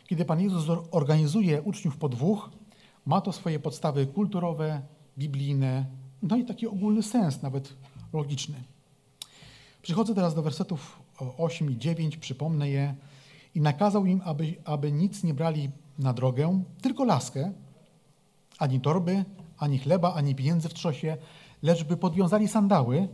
[0.07, 2.49] kiedy Pan Jezus organizuje uczniów po dwóch,
[3.05, 4.81] ma to swoje podstawy kulturowe,
[5.17, 5.85] biblijne,
[6.23, 7.73] no i taki ogólny sens, nawet
[8.13, 8.63] logiczny.
[9.81, 10.99] Przychodzę teraz do wersetów
[11.37, 12.95] 8 i 9, przypomnę je.
[13.55, 17.51] I nakazał im, aby, aby nic nie brali na drogę, tylko laskę,
[18.59, 19.25] ani torby,
[19.57, 21.17] ani chleba, ani pieniędzy w trzosie,
[21.63, 23.07] lecz by podwiązali sandały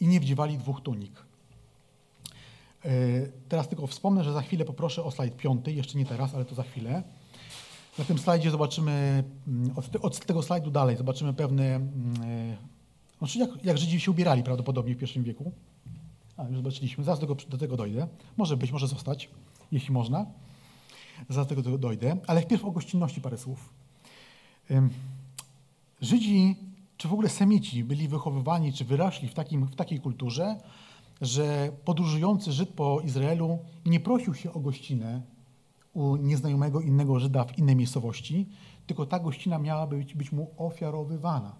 [0.00, 1.28] i nie wdziewali dwóch tunik.
[2.84, 2.90] E,
[3.48, 6.54] teraz tylko wspomnę, że za chwilę poproszę o slajd piąty, jeszcze nie teraz, ale to
[6.54, 7.02] za chwilę.
[7.98, 12.56] Na tym slajdzie zobaczymy, mm, od, od tego slajdu dalej, zobaczymy pewne, mm, e,
[13.18, 15.52] znaczy jak, jak Żydzi się ubierali prawdopodobnie w pierwszym wieku.
[16.36, 18.08] A, już zobaczyliśmy, zaraz do tego, do tego dojdę.
[18.36, 19.30] Może być, może zostać,
[19.72, 20.26] jeśli można.
[21.28, 23.72] Zaraz do tego dojdę, ale wpierw o gościnności parę słów.
[26.00, 26.56] Żydzi,
[26.96, 30.56] czy w ogóle Semici byli wychowywani, czy wyrośli w, takim, w takiej kulturze,
[31.20, 35.22] że podróżujący Żyd po Izraelu nie prosił się o gościnę
[35.94, 38.46] u nieznajomego innego Żyda w innej miejscowości,
[38.86, 41.56] tylko ta gościna miała być, być mu ofiarowywana.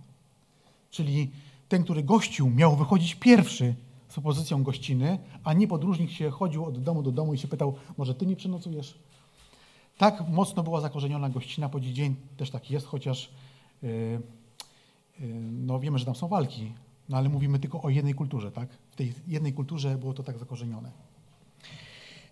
[0.91, 1.31] Czyli
[1.69, 3.75] ten, który gościł, miał wychodzić pierwszy
[4.09, 7.75] z propozycją gościny, a nie podróżnik się chodził od domu do domu i się pytał,
[7.97, 8.99] może ty mi przenocujesz?
[9.99, 13.31] Tak mocno była zakorzeniona gościna po dziś dzień, też tak jest, chociaż
[15.53, 16.73] no wiemy, że tam są walki,
[17.09, 18.69] no ale mówimy tylko o jednej kulturze, tak?
[18.91, 20.91] W tej jednej kulturze było to tak zakorzenione.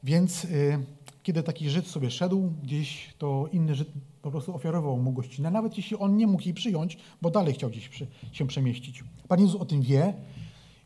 [0.02, 0.84] Więc yy,
[1.22, 3.88] kiedy taki Żyd sobie szedł gdzieś, to inny Żyd
[4.22, 7.70] po prostu ofiarował mu gościnę, nawet jeśli on nie mógł jej przyjąć, bo dalej chciał
[7.70, 9.04] gdzieś przy, się przemieścić.
[9.28, 10.14] Pan Jezus o tym wie,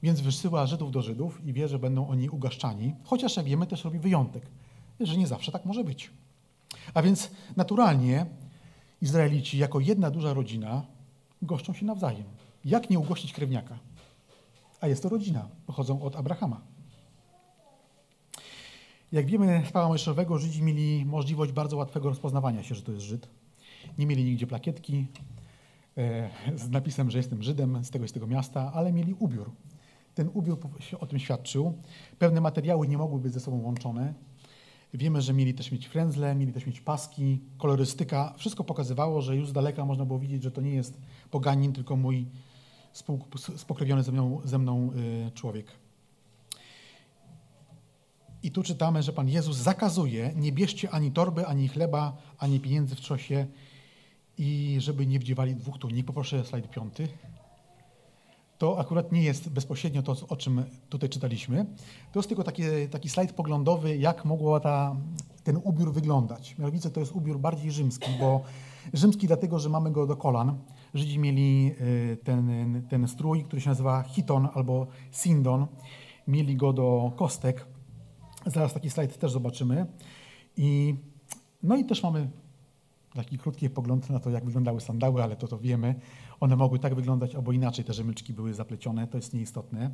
[0.03, 3.85] więc wysyła Żydów do Żydów i wie, że będą oni ugaszczani, chociaż jak wiemy, też
[3.85, 4.47] robi wyjątek,
[5.01, 6.11] że nie zawsze tak może być.
[6.95, 8.27] A więc naturalnie
[9.03, 10.87] Izraelici jako jedna duża rodzina
[11.43, 12.25] goszczą się nawzajem.
[12.65, 13.79] Jak nie ugościć krewniaka?
[14.81, 16.61] A jest to rodzina, pochodzą od Abrahama.
[19.13, 23.05] Jak wiemy z prawa mojżeszowego, Żydzi mieli możliwość bardzo łatwego rozpoznawania się, że to jest
[23.05, 23.29] Żyd.
[23.99, 25.07] Nie mieli nigdzie plakietki
[25.97, 29.51] e, z napisem, że jestem Żydem z tego i z tego miasta, ale mieli ubiór.
[30.15, 30.59] Ten ubiór
[31.01, 31.75] o tym świadczył.
[32.19, 34.15] Pewne materiały nie mogły być ze sobą łączone.
[34.95, 38.35] Wiemy, że mieli też mieć frędzle, mieli też mieć paski, kolorystyka.
[38.37, 41.01] Wszystko pokazywało, że już z daleka można było widzieć, że to nie jest
[41.31, 42.27] poganin, tylko mój
[43.57, 44.93] spokrewniony ze mną, ze mną
[45.29, 45.67] y, człowiek.
[48.43, 52.95] I tu czytamy, że Pan Jezus zakazuje, nie bierzcie ani torby, ani chleba, ani pieniędzy
[52.95, 53.47] w czosie
[54.39, 56.07] i żeby nie wdziewali dwóch tunik.
[56.07, 57.09] Poproszę slajd piąty.
[58.61, 61.67] To akurat nie jest bezpośrednio to, o czym tutaj czytaliśmy.
[62.13, 64.97] To jest tylko taki, taki slajd poglądowy, jak mogło ta,
[65.45, 66.59] ten ubiór wyglądać.
[66.59, 68.43] Mianowicie to jest ubiór bardziej rzymski, bo
[68.93, 70.59] rzymski dlatego, że mamy go do kolan.
[70.95, 75.67] Żydzi mieli y, ten, ten strój, który się nazywa hiton albo sindon.
[76.29, 77.67] Mieli go do kostek.
[78.47, 79.87] Zaraz taki slajd też zobaczymy.
[80.57, 80.95] I,
[81.63, 82.31] no i też mamy
[83.15, 85.95] taki krótki pogląd na to, jak wyglądały sandały, ale to to wiemy.
[86.41, 89.91] One mogły tak wyglądać albo inaczej, te rzemyczki były zaplecione, to jest nieistotne.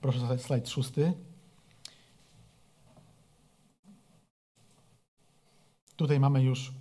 [0.00, 1.12] Proszę slajd szósty.
[5.96, 6.72] Tutaj mamy już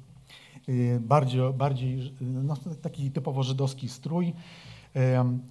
[0.69, 4.33] y, bardziej, bardziej no, taki typowo żydowski strój.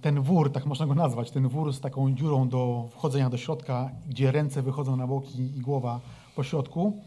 [0.01, 3.91] Ten wór, tak można go nazwać, ten wór z taką dziurą do wchodzenia do środka,
[4.09, 5.99] gdzie ręce wychodzą na boki i głowa
[6.35, 7.01] po środku.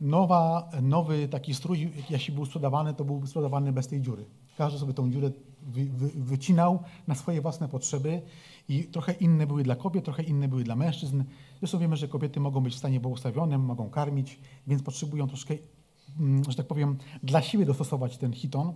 [0.00, 4.24] Nowa, nowy taki strój, jeśli był sprzedawany, to był sprzedawany bez tej dziury.
[4.58, 5.30] Każdy sobie tą dziurę
[5.62, 8.22] wy, wy, wycinał na swoje własne potrzeby
[8.68, 11.24] i trochę inne były dla kobiet, trochę inne były dla mężczyzn.
[11.58, 15.54] Zresztą wiemy, że kobiety mogą być w stanie błogosławionym, mogą karmić, więc potrzebują troszkę,
[16.20, 18.72] mm, że tak powiem, dla siebie dostosować ten hiton,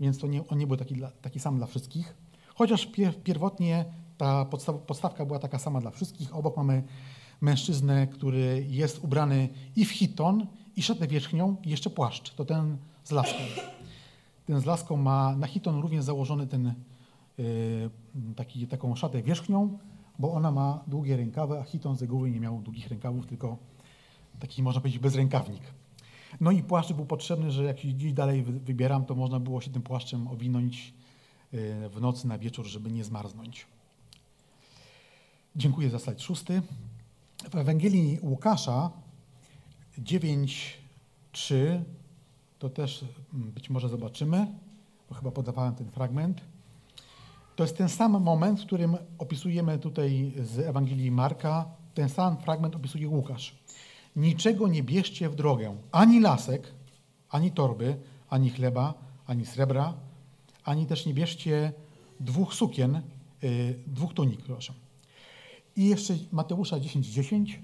[0.00, 2.14] więc to nie, on nie był taki, taki sam dla wszystkich.
[2.54, 2.88] Chociaż
[3.24, 3.84] pierwotnie
[4.18, 6.36] ta podstaw, podstawka była taka sama dla wszystkich.
[6.36, 6.82] Obok mamy
[7.40, 12.34] mężczyznę, który jest ubrany i w hiton, i szatę wierzchnią, i jeszcze płaszcz.
[12.34, 13.38] To ten z laską.
[14.48, 16.74] Ten z laską ma na hiton również założony ten,
[17.38, 17.90] yy,
[18.36, 19.78] taki, taką szatę wierzchnią,
[20.18, 23.56] bo ona ma długie rękawy, a hiton z reguły nie miał długich rękawów, tylko
[24.40, 25.62] taki, można powiedzieć, bezrękawnik.
[26.40, 29.82] No i płaszcz był potrzebny, że jak gdzieś dalej wybieram, to można było się tym
[29.82, 30.94] płaszczem owinąć
[31.52, 33.66] yy, w nocy na wieczór, żeby nie zmarznąć.
[35.56, 36.62] Dziękuję za slajd szósty.
[37.50, 38.90] W Ewangelii Łukasza
[39.98, 41.82] 9:3
[42.58, 44.46] to też mm, być może zobaczymy.
[45.08, 46.40] bo chyba podawałem ten fragment.
[47.56, 52.76] To jest ten sam moment, w którym opisujemy tutaj z Ewangelii Marka, ten sam fragment
[52.76, 53.54] opisuje Łukasz.
[54.16, 56.74] Niczego nie bierzcie w drogę, ani lasek,
[57.30, 57.96] ani torby,
[58.28, 58.94] ani chleba,
[59.26, 59.94] ani srebra,
[60.64, 61.72] ani też nie bierzcie
[62.20, 63.02] dwóch sukien,
[63.42, 64.72] yy, dwóch tunik, proszę.
[65.76, 67.00] I jeszcze Mateusza 10:10.
[67.00, 67.60] 10.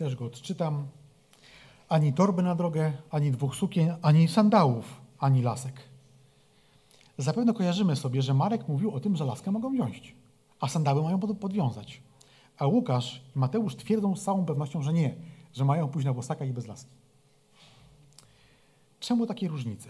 [0.00, 0.86] Też go odczytam.
[1.88, 5.80] Ani torby na drogę, ani dwóch sukien, ani sandałów, ani lasek.
[7.18, 10.14] Zapewne kojarzymy sobie, że Marek mówił o tym, że laskę mogą wziąć,
[10.60, 12.02] a sandały mają podwiązać.
[12.58, 15.14] A Łukasz i Mateusz twierdzą z całą pewnością, że nie,
[15.52, 16.90] że mają pójść na bosaka i bez laski.
[19.00, 19.88] Czemu takie różnice?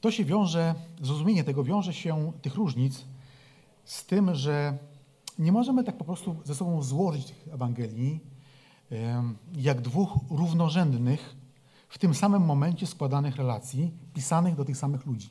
[0.00, 3.04] To się wiąże, zrozumienie tego wiąże się, tych różnic,
[3.84, 4.78] z tym, że
[5.38, 8.20] nie możemy tak po prostu ze sobą złożyć tych Ewangelii
[9.56, 11.36] jak dwóch równorzędnych,
[11.88, 15.30] w tym samym momencie składanych relacji, pisanych do tych samych ludzi.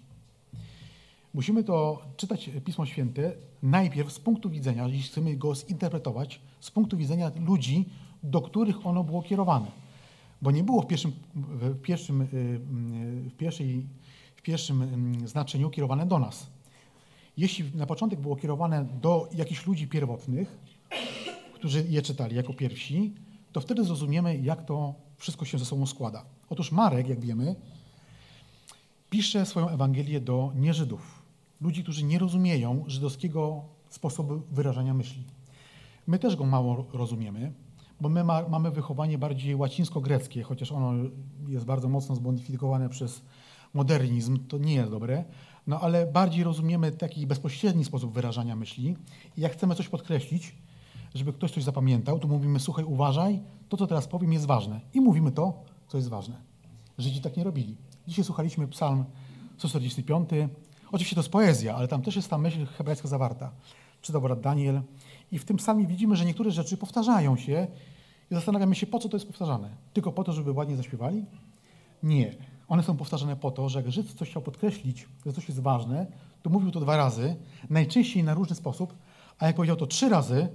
[1.33, 3.33] Musimy to czytać Pismo Święte
[3.63, 7.85] najpierw z punktu widzenia, jeśli chcemy go zinterpretować, z punktu widzenia ludzi,
[8.23, 9.71] do których ono było kierowane.
[10.41, 12.27] Bo nie było w pierwszym, w pierwszym, y,
[13.29, 13.85] w pierwszej,
[14.35, 16.47] w pierwszym znaczeniu kierowane do nas
[17.37, 20.59] jeśli na początek było kierowane do jakichś ludzi pierwotnych,
[21.53, 23.13] którzy je czytali jako pierwsi,
[23.51, 26.25] to wtedy zrozumiemy, jak to wszystko się ze sobą składa.
[26.49, 27.55] Otóż Marek, jak wiemy,
[29.09, 31.23] pisze swoją Ewangelię do nieżydów,
[31.61, 35.23] ludzi, którzy nie rozumieją żydowskiego sposobu wyrażania myśli.
[36.07, 37.53] My też go mało rozumiemy,
[38.01, 40.93] bo my ma, mamy wychowanie bardziej łacińsko-greckie, chociaż ono
[41.47, 43.21] jest bardzo mocno zmodyfikowane przez
[43.73, 45.23] modernizm, to nie jest dobre,
[45.71, 48.95] no ale bardziej rozumiemy taki bezpośredni sposób wyrażania myśli
[49.37, 50.55] i jak chcemy coś podkreślić,
[51.15, 54.81] żeby ktoś coś zapamiętał, to mówimy, słuchaj, uważaj, to, co teraz powiem, jest ważne.
[54.93, 56.35] I mówimy to, co jest ważne.
[56.97, 57.77] Żydzi tak nie robili.
[58.07, 59.05] Dzisiaj słuchaliśmy psalm
[59.57, 60.29] 145.
[60.91, 63.51] Oczywiście to jest poezja, ale tam też jest ta myśl hebrajska zawarta.
[64.01, 64.81] Czytał brat Daniel.
[65.31, 67.67] I w tym psalmie widzimy, że niektóre rzeczy powtarzają się
[68.31, 69.69] i zastanawiamy się, po co to jest powtarzane.
[69.93, 71.25] Tylko po to, żeby ładnie zaśpiewali?
[72.03, 72.50] Nie.
[72.71, 76.07] One są powtarzane po to, że jak Żyd coś chciał podkreślić, że coś jest ważne,
[76.41, 77.35] to mówił to dwa razy,
[77.69, 78.93] najczęściej na różny sposób,
[79.39, 80.47] a jak powiedział to trzy razy,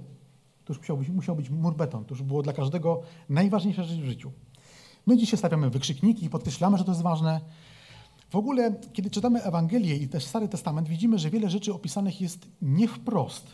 [0.65, 2.05] to już musiał być, musiał być mur beton.
[2.05, 4.31] To już było dla każdego najważniejsza rzecz w życiu.
[5.05, 7.41] My dzisiaj stawiamy wykrzykniki i podkreślamy, że to jest ważne.
[8.29, 12.47] W ogóle, kiedy czytamy Ewangelię i też Stary Testament, widzimy, że wiele rzeczy opisanych jest
[12.61, 13.47] nie wprost.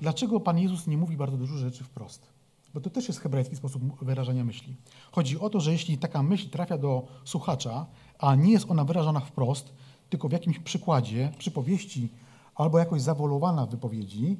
[0.00, 2.35] Dlaczego Pan Jezus nie mówi bardzo dużo rzeczy wprost?
[2.76, 4.76] Bo to też jest hebrajski sposób wyrażania myśli.
[5.12, 7.86] Chodzi o to, że jeśli taka myśl trafia do słuchacza,
[8.18, 9.74] a nie jest ona wyrażona wprost,
[10.10, 12.08] tylko w jakimś przykładzie, przypowieści
[12.54, 14.36] albo jakoś zawolowana w wypowiedzi,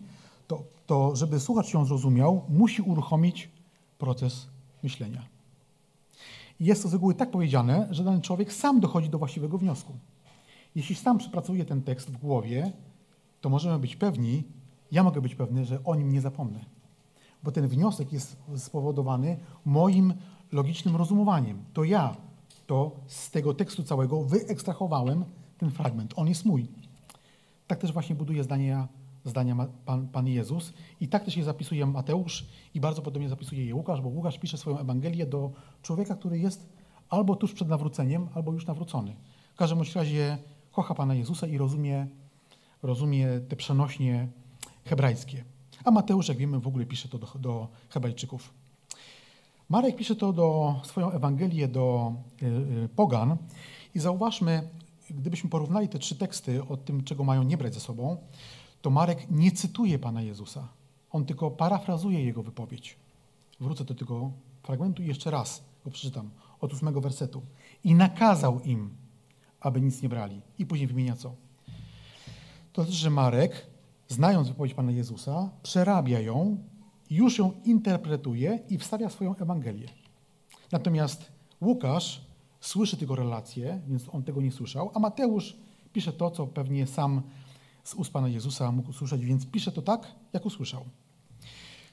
[0.47, 3.51] to, to żeby słuchacz ją zrozumiał, musi uruchomić
[3.99, 4.47] proces
[4.83, 5.27] myślenia.
[6.61, 9.93] I jest to z reguły tak powiedziane, że dany człowiek sam dochodzi do właściwego wniosku.
[10.75, 12.73] Jeśli sam przepracuje ten tekst w głowie,
[13.41, 14.43] to możemy być pewni,
[14.93, 16.76] ja mogę być pewny, że o nim nie zapomnę
[17.43, 20.15] bo ten wniosek jest spowodowany moim
[20.53, 21.65] logicznym rozumowaniem.
[21.73, 22.17] To ja
[22.67, 25.25] to z tego tekstu całego wyekstrahowałem
[25.59, 26.15] ten fragment.
[26.17, 26.69] On jest mój.
[27.67, 28.89] Tak też właśnie buduje zdania,
[29.25, 33.75] zdania Pan, Pan Jezus i tak też je zapisuje Mateusz i bardzo podobnie zapisuje je
[33.75, 35.51] Łukasz, bo Łukasz pisze swoją Ewangelię do
[35.83, 36.67] człowieka, który jest
[37.09, 39.17] albo tuż przed nawróceniem, albo już nawrócony.
[39.55, 40.39] W każdym razie
[40.73, 42.07] kocha Pana Jezusa i rozumie,
[42.83, 44.29] rozumie te przenośnie
[44.85, 45.45] hebrajskie.
[45.87, 48.55] A Mateusz, jak wiemy, w ogóle pisze to do, do Hebrajczyków.
[49.69, 53.37] Marek pisze to do swoją Ewangelię do y, y, pogan
[53.95, 54.69] i zauważmy,
[55.11, 58.17] gdybyśmy porównali te trzy teksty o tym, czego mają nie brać ze sobą,
[58.83, 60.69] to Marek nie cytuje Pana Jezusa.
[61.11, 62.97] On tylko parafrazuje jego wypowiedź.
[63.61, 64.31] Wrócę do tego
[64.63, 67.43] fragmentu i jeszcze raz go przeczytam, od ósmego wersetu.
[67.85, 68.91] I nakazał im,
[69.61, 70.41] aby nic nie brali.
[70.59, 71.35] I później wymienia co.
[72.73, 73.76] To znaczy, że Marek
[74.09, 76.59] znając wypowiedź Pana Jezusa, przerabia ją,
[77.11, 79.89] już ją interpretuje i wstawia swoją Ewangelię.
[80.73, 82.21] Natomiast Łukasz
[82.61, 85.57] słyszy tylko relację, więc on tego nie słyszał, a Mateusz
[85.93, 87.23] pisze to, co pewnie sam
[87.85, 90.85] z ust Pana Jezusa mógł usłyszeć, więc pisze to tak, jak usłyszał.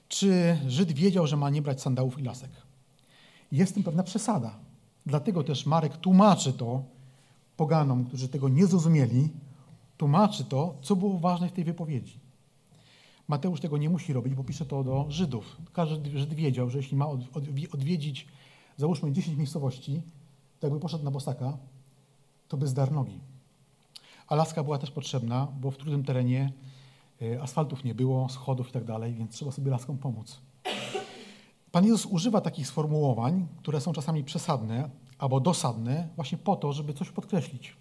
[0.08, 2.50] Czy Żyd wiedział, że ma nie brać sandałów i lasek?
[3.52, 4.60] Jest w tym pewna przesada.
[5.06, 6.84] Dlatego też Marek tłumaczy to
[7.58, 9.30] poganom, którzy tego nie zrozumieli,
[10.04, 12.20] tłumaczy to, co było ważne w tej wypowiedzi.
[13.28, 15.58] Mateusz tego nie musi robić, bo pisze to do Żydów.
[15.74, 17.08] Każdy Żyd wiedział, że jeśli ma
[17.74, 18.28] odwiedzić,
[18.78, 20.02] załóżmy, 10 miejscowości,
[20.60, 21.58] to jakby poszedł na bosaka,
[22.48, 23.20] to by zdarł nogi.
[24.28, 26.52] A laska była też potrzebna, bo w trudnym terenie
[27.22, 30.40] y, asfaltów nie było, schodów i tak dalej, więc trzeba sobie laską pomóc.
[31.72, 36.94] Pan Jezus używa takich sformułowań, które są czasami przesadne albo dosadne, właśnie po to, żeby
[36.94, 37.76] coś podkreślić.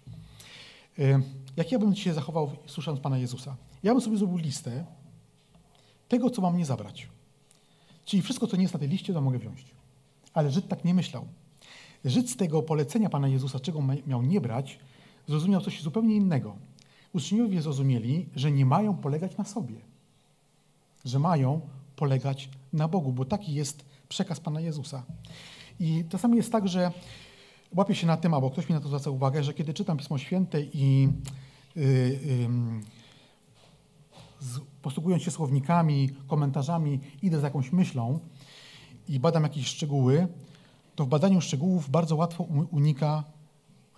[0.99, 1.21] Y,
[1.57, 3.55] jak ja bym się zachował, słysząc Pana Jezusa?
[3.83, 4.85] Ja bym sobie zrobił listę
[6.07, 7.07] tego, co mam nie zabrać.
[8.05, 9.65] Czyli wszystko, co nie jest na tej liście, to mogę wziąć.
[10.33, 11.27] Ale Żyd tak nie myślał.
[12.05, 14.79] Żyd z tego polecenia Pana Jezusa, czego miał nie brać,
[15.27, 16.55] zrozumiał coś zupełnie innego.
[17.13, 19.75] Uczniowie zrozumieli, że nie mają polegać na sobie,
[21.05, 21.61] że mają
[21.95, 25.03] polegać na Bogu, bo taki jest przekaz Pana Jezusa.
[25.79, 26.91] I czasami jest tak, że
[27.75, 30.17] łapię się na tym, albo ktoś mi na to zwraca uwagę, że kiedy czytam Pismo
[30.17, 31.09] Święte i
[31.75, 32.49] yy, yy,
[34.81, 38.19] posługując się słownikami, komentarzami, idę z jakąś myślą
[39.09, 40.27] i badam jakieś szczegóły,
[40.95, 43.23] to w badaniu szczegółów bardzo łatwo unika,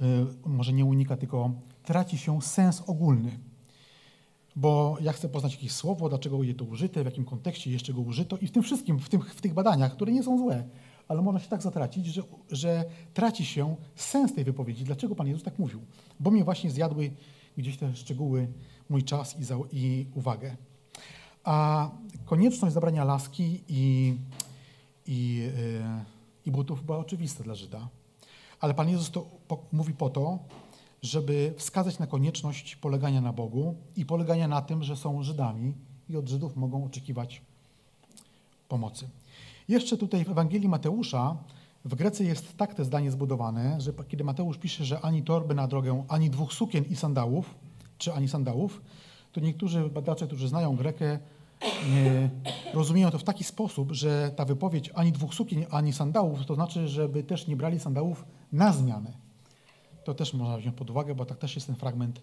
[0.02, 0.06] y,
[0.46, 1.52] może nie unika, tylko
[1.84, 3.40] traci się sens ogólny.
[4.56, 8.02] Bo ja chcę poznać jakieś słowo, dlaczego je to użyte, w jakim kontekście jeszcze go
[8.02, 10.64] użyto i w tym wszystkim, w, tym, w tych badaniach, które nie są złe,
[11.08, 14.84] ale można się tak zatracić, że, że traci się sens tej wypowiedzi.
[14.84, 15.82] Dlaczego Pan Jezus tak mówił?
[16.20, 17.12] Bo mnie właśnie zjadły
[17.58, 18.48] gdzieś te szczegóły,
[18.90, 20.56] mój czas i, za, i uwagę.
[21.44, 21.90] A
[22.26, 24.16] konieczność zabrania laski i,
[25.08, 26.06] i, yy,
[26.46, 27.88] i butów była oczywista dla Żyda.
[28.60, 30.40] Ale Pan Jezus to po, mówi po to,
[31.02, 35.74] żeby wskazać na konieczność polegania na Bogu i polegania na tym, że są Żydami
[36.10, 37.42] i od Żydów mogą oczekiwać
[38.68, 39.10] pomocy.
[39.68, 41.38] Jeszcze tutaj w Ewangelii Mateusza
[41.86, 45.68] w Grece jest tak te zdanie zbudowane, że kiedy Mateusz pisze, że ani torby na
[45.68, 47.56] drogę, ani dwóch sukien i sandałów,
[47.98, 48.82] czy ani sandałów,
[49.32, 51.20] to niektórzy badacze, którzy znają Grekę,
[52.74, 56.88] rozumieją to w taki sposób, że ta wypowiedź ani dwóch sukien, ani sandałów, to znaczy,
[56.88, 59.12] żeby też nie brali sandałów na zmianę.
[60.04, 62.22] To też można wziąć pod uwagę, bo tak też jest ten fragment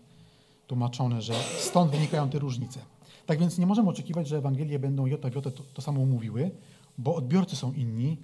[0.66, 2.80] tłumaczony, że stąd wynikają te różnice.
[3.26, 6.50] Tak więc nie możemy oczekiwać, że Ewangelie będą jota w jotę to, to samo mówiły,
[6.98, 8.18] bo odbiorcy są inni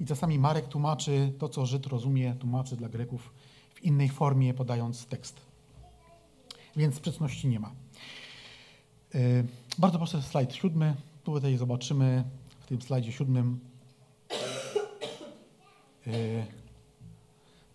[0.00, 3.32] i czasami Marek tłumaczy to, co Żyd rozumie, tłumaczy dla Greków
[3.74, 5.40] w innej formie, podając tekst.
[6.76, 7.72] Więc sprzeczności nie ma.
[9.14, 9.46] Yy,
[9.78, 10.96] bardzo proszę slajd siódmy.
[11.24, 12.24] Tutaj zobaczymy
[12.60, 13.60] w tym slajdzie siódmym
[16.06, 16.46] yy,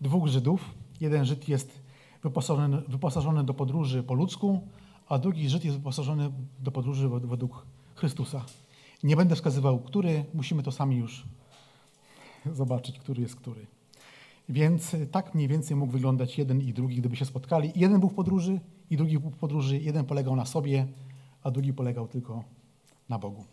[0.00, 0.74] dwóch Żydów.
[1.00, 1.80] Jeden Żyd jest
[2.22, 4.68] wyposażony, wyposażony do podróży po ludzku,
[5.08, 8.44] a drugi Żyd jest wyposażony do podróży według Chrystusa.
[9.02, 11.24] Nie będę wskazywał, który, musimy to sami już
[12.52, 13.66] zobaczyć, który jest który.
[14.48, 17.72] Więc tak mniej więcej mógł wyglądać jeden i drugi, gdyby się spotkali.
[17.76, 19.78] Jeden był w podróży i drugi był w podróży.
[19.78, 20.86] Jeden polegał na sobie,
[21.42, 22.44] a drugi polegał tylko
[23.08, 23.44] na Bogu.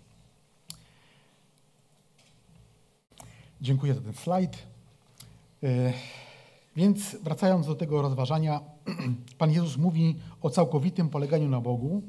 [3.62, 4.58] Dziękuję za ten slajd.
[5.64, 5.94] E,
[6.76, 8.62] więc wracając do tego rozważania,
[9.38, 12.02] Pan Jezus mówi o całkowitym poleganiu na Bogu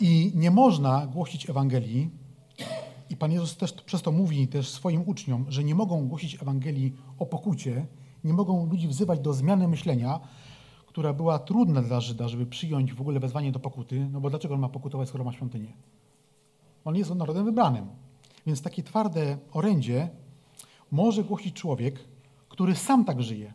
[0.00, 2.10] i nie można głosić Ewangelii,
[3.10, 6.92] i Pan Jezus też przez to mówi też swoim uczniom, że nie mogą głosić Ewangelii
[7.18, 7.86] o pokucie,
[8.24, 10.20] nie mogą ludzi wzywać do zmiany myślenia,
[10.86, 14.54] która była trudna dla Żyda, żeby przyjąć w ogóle wezwanie do pokuty, no bo dlaczego
[14.54, 15.72] on ma pokutować, skoro ma świątynię?
[16.84, 17.86] On jest narodem wybranym.
[18.46, 20.08] Więc takie twarde orędzie
[20.90, 22.04] może głosić człowiek,
[22.48, 23.52] który sam tak żyje.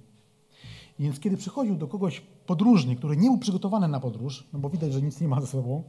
[0.99, 4.93] Więc kiedy przychodził do kogoś podróżny, który nie był przygotowany na podróż, no bo widać,
[4.93, 5.83] że nic nie ma ze sobą,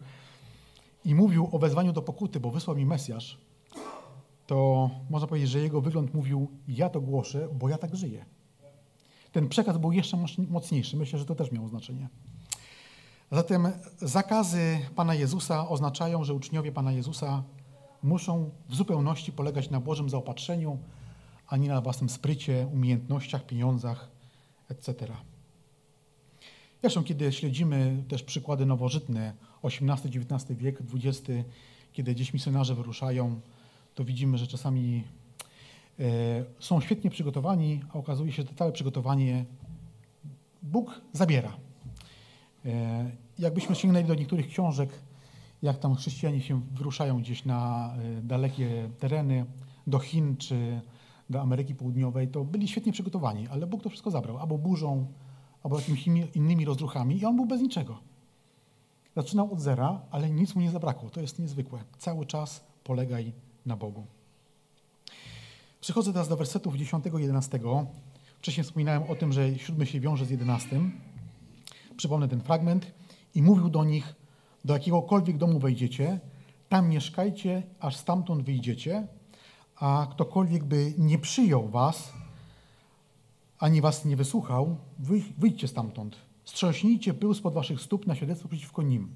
[1.04, 3.38] i mówił o wezwaniu do pokuty, bo wysłał mi Mesjasz,
[4.46, 8.24] to można powiedzieć, że jego wygląd mówił: Ja to głoszę, bo ja tak żyję.
[9.32, 10.96] Ten przekaz był jeszcze mocniejszy.
[10.96, 12.08] Myślę, że to też miało znaczenie.
[13.30, 17.42] Zatem zakazy Pana Jezusa oznaczają, że uczniowie Pana Jezusa
[18.02, 20.78] muszą w zupełności polegać na Bożym zaopatrzeniu,
[21.48, 24.08] a nie na własnym sprycie, umiejętnościach, pieniądzach,
[24.68, 25.06] etc.
[26.80, 29.34] Zresztą, kiedy śledzimy też przykłady nowożytne,
[29.64, 31.30] XVIII-XIX wiek, XX,
[31.92, 33.40] kiedy gdzieś misjonarze wyruszają,
[33.94, 35.04] to widzimy, że czasami
[36.00, 36.04] e,
[36.58, 39.44] są świetnie przygotowani, a okazuje się, że całe przygotowanie
[40.62, 41.56] Bóg zabiera.
[42.64, 44.90] E, jakbyśmy sięgnęli do niektórych książek,
[45.62, 49.46] jak tam chrześcijanie się wyruszają gdzieś na e, dalekie tereny,
[49.86, 50.80] do Chin czy
[51.30, 54.38] do Ameryki Południowej, to byli świetnie przygotowani, ale Bóg to wszystko zabrał.
[54.38, 55.06] Albo burzą,
[55.62, 58.11] albo jakimiś innymi rozruchami i on był bez niczego.
[59.16, 61.10] Zaczynał od zera, ale nic mu nie zabrakło.
[61.10, 61.78] To jest niezwykłe.
[61.98, 63.32] Cały czas polegaj
[63.66, 64.06] na Bogu.
[65.80, 67.60] Przechodzę teraz do wersetów 10 i 11.
[68.38, 70.80] Wcześniej wspominałem o tym, że siódmy się wiąże z 11.
[71.96, 72.92] Przypomnę ten fragment.
[73.34, 74.14] I mówił do nich,
[74.64, 76.20] do jakiegokolwiek domu wejdziecie,
[76.68, 79.06] tam mieszkajcie, aż stamtąd wyjdziecie,
[79.76, 82.12] a ktokolwiek by nie przyjął was,
[83.58, 84.76] ani was nie wysłuchał,
[85.38, 86.16] wyjdźcie stamtąd.
[86.52, 89.08] Strząśnijcie pył spod waszych stóp na świadectwo przeciwko nim.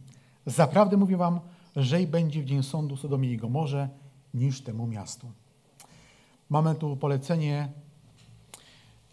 [0.46, 1.40] Zaprawdę mówię wam,
[1.76, 3.88] lżej będzie w dzień sądu Sodomie i Gomorze
[4.34, 5.32] niż temu miastu.
[6.50, 7.72] Mamy tu polecenie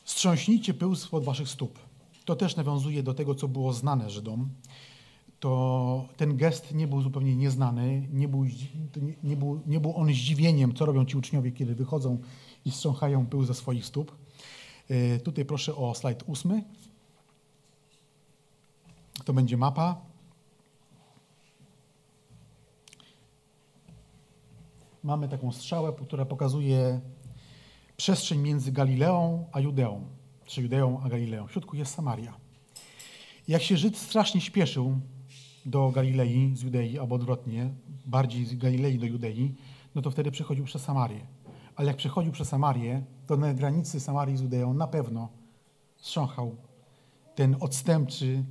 [0.04, 1.80] strząśnijcie pył spod waszych stóp.
[2.26, 4.50] To też nawiązuje do tego, co było znane Żydom.
[5.40, 8.46] To ten gest nie był zupełnie nieznany, nie był,
[9.24, 12.18] nie, był, nie był on zdziwieniem, co robią ci uczniowie, kiedy wychodzą
[12.66, 14.16] i strząchają pył ze swoich stóp.
[14.90, 16.64] Yy, tutaj proszę o slajd ósmy.
[19.26, 20.02] To będzie mapa.
[25.04, 27.02] Mamy taką strzałę, która pokazuje
[27.98, 30.06] przestrzeń między Galileą a Judeą,
[30.46, 31.48] czy Judeą a Galileą.
[31.48, 32.34] W środku jest Samaria.
[33.48, 35.00] Jak się Żyd strasznie śpieszył
[35.66, 37.70] do Galilei z Judei, albo odwrotnie,
[38.06, 39.56] bardziej z Galilei do Judei,
[39.96, 41.28] no to wtedy przechodził przez Samarię.
[41.76, 45.30] Ale jak przechodził przez Samarię, to na granicy Samarii z Judeą na pewno
[45.98, 46.56] strząchał
[47.36, 48.44] ten odstępczy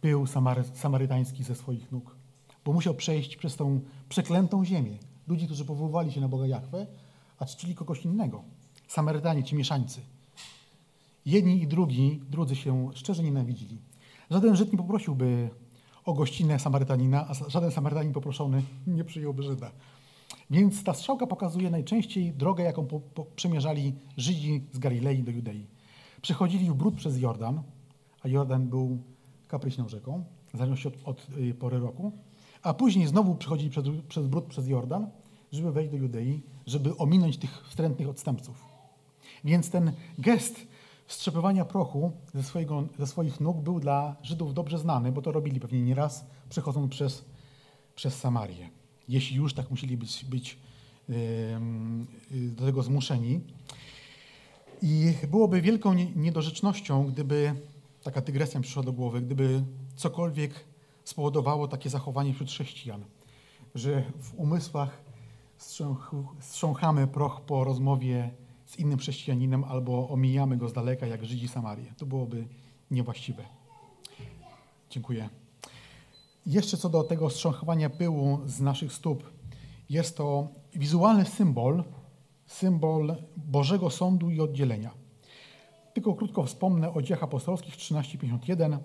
[0.00, 2.16] pył samary, samarytański ze swoich nóg.
[2.64, 4.98] Bo musiał przejść przez tą przeklętą ziemię.
[5.28, 6.86] Ludzi, którzy powoływali się na Boga Jahwe,
[7.38, 8.42] a czcili kogoś innego.
[8.88, 10.00] Samarytanie, ci mieszańcy.
[11.26, 13.78] Jedni i drugi, drudzy się szczerze nienawidzili.
[14.30, 15.50] Żaden Żyd nie poprosiłby
[16.04, 19.70] o gościnę Samarytanina, a żaden Samarytanin poproszony nie przyjąłby Żyda.
[20.50, 25.66] Więc ta strzałka pokazuje najczęściej drogę, jaką po, po, przemierzali Żydzi z Galilei do Judei.
[26.22, 27.62] Przechodzili w brud przez Jordan,
[28.22, 28.98] a Jordan był
[29.48, 30.24] kapryśną rzeką,
[30.54, 32.12] w zależności od, od y, pory roku,
[32.62, 35.10] a później znowu przechodzili przez, przez brud przez Jordan,
[35.52, 38.64] żeby wejść do Judei, żeby ominąć tych wstrętnych odstępców.
[39.44, 40.66] Więc ten gest
[41.06, 45.60] strzepywania prochu ze, swojego, ze swoich nóg był dla Żydów dobrze znany, bo to robili
[45.60, 47.24] pewnie nieraz, przechodząc przez,
[47.94, 48.70] przez Samarię.
[49.08, 50.58] Jeśli już tak musieli być, być
[51.08, 51.16] yy,
[52.30, 53.40] do tego zmuszeni.
[54.82, 57.54] I byłoby wielką niedorzecznością, gdyby,
[58.02, 59.64] taka dygresja przyszła do głowy, gdyby
[59.96, 60.64] cokolwiek
[61.04, 63.04] spowodowało takie zachowanie wśród chrześcijan,
[63.74, 65.02] że w umysłach
[66.40, 68.30] strząchamy proch po rozmowie
[68.66, 71.94] z innym chrześcijaninem albo omijamy go z daleka, jak Żydzi Samarię.
[71.96, 72.46] To byłoby
[72.90, 73.44] niewłaściwe.
[74.90, 75.28] Dziękuję.
[76.46, 79.30] Jeszcze co do tego strząchowania pyłu z naszych stóp.
[79.90, 81.84] Jest to wizualny symbol,
[82.46, 84.90] symbol Bożego Sądu i oddzielenia.
[85.98, 88.78] Tylko krótko wspomnę o dziejach apostolskich 1351.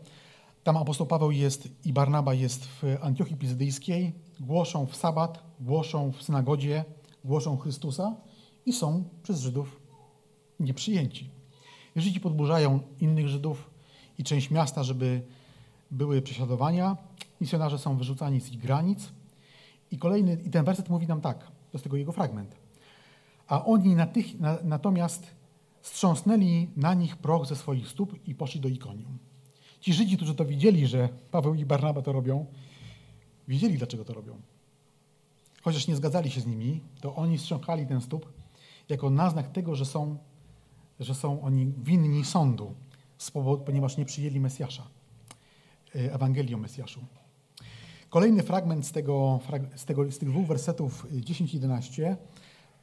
[0.64, 6.24] Tam apostoł Paweł jest i Barnaba jest w Antiochii Pizydyjskiej, głoszą w sabat, głoszą w
[6.24, 6.86] synagodzie,
[7.26, 8.16] głoszą Chrystusa
[8.66, 9.82] i są przez Żydów
[10.60, 11.30] nieprzyjęci.
[11.96, 13.70] Żydzi podburzają innych Żydów
[14.18, 15.22] i część miasta, żeby
[15.92, 16.98] były prześladowania.
[17.42, 19.12] Misjonarze są wyrzucani z ich granic.
[19.92, 22.56] I kolejny, i ten werset mówi nam tak, to jest tego jego fragment.
[23.48, 25.43] A oni natych, na, natomiast
[25.84, 29.18] strząsnęli na nich proch ze swoich stóp i poszli do Ikonium.
[29.80, 32.46] Ci Żydzi, którzy to widzieli, że Paweł i Barnaba to robią,
[33.48, 34.42] wiedzieli, dlaczego to robią.
[35.62, 38.34] Chociaż nie zgadzali się z nimi, to oni strząkali ten stóp
[38.90, 40.18] jako naznak tego, że są,
[41.00, 42.74] że są oni winni sądu,
[43.66, 44.88] ponieważ nie przyjęli Mesjasza,
[45.96, 47.00] e, Ewangelii o Mesjaszu.
[48.10, 49.40] Kolejny fragment z, tego,
[49.76, 52.18] z, tego, z tych dwóch wersetów 10 i 11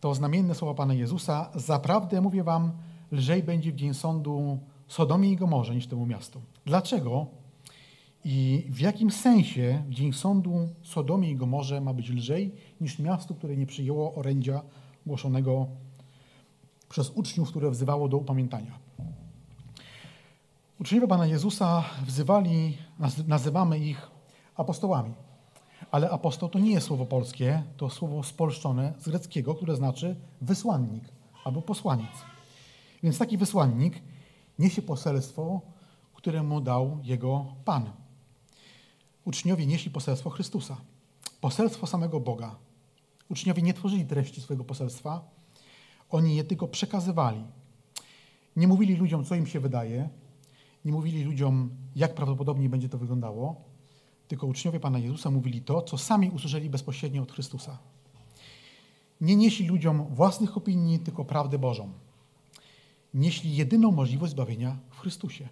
[0.00, 1.50] to znamienne słowa Pana Jezusa.
[1.54, 2.72] Zaprawdę mówię wam,
[3.12, 6.40] lżej będzie w dzień sądu Sodomie i Gomorze niż temu miastu.
[6.66, 7.26] Dlaczego?
[8.24, 13.34] I w jakim sensie w dzień sądu Sodomie i Gomorze ma być lżej niż miastu,
[13.34, 14.62] które nie przyjęło orędzia
[15.06, 15.66] głoszonego
[16.88, 18.78] przez uczniów, które wzywało do upamiętania?
[20.80, 22.76] Uczniowie Pana Jezusa wzywali,
[23.26, 24.10] nazywamy ich
[24.56, 25.14] apostołami.
[25.90, 31.04] Ale apostoł to nie jest słowo polskie, to słowo spolszczone z greckiego, które znaczy wysłannik
[31.44, 32.10] albo posłaniec.
[33.02, 34.02] Więc taki wysłannik
[34.58, 35.60] niesie poselstwo,
[36.14, 37.90] które mu dał jego Pan.
[39.24, 40.76] Uczniowie nieśli poselstwo Chrystusa,
[41.40, 42.56] poselstwo samego Boga.
[43.28, 45.30] Uczniowie nie tworzyli treści swojego poselstwa,
[46.10, 47.44] oni je tylko przekazywali.
[48.56, 50.08] Nie mówili ludziom, co im się wydaje,
[50.84, 53.69] nie mówili ludziom, jak prawdopodobnie będzie to wyglądało,
[54.30, 57.78] tylko uczniowie Pana Jezusa mówili to, co sami usłyszeli bezpośrednio od Chrystusa.
[59.20, 61.92] Nie nieśli ludziom własnych opinii, tylko prawdę Bożą
[63.14, 65.48] nieśli jedyną możliwość zbawienia w Chrystusie.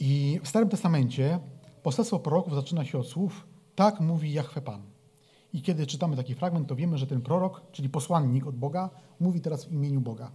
[0.00, 1.38] I w Starym Testamencie
[1.82, 4.82] poselstwo proroków zaczyna się od słów tak mówi Jahwe Pan.
[5.52, 9.40] I kiedy czytamy taki fragment, to wiemy, że ten prorok, czyli posłannik od Boga, mówi
[9.40, 10.30] teraz w imieniu Boga.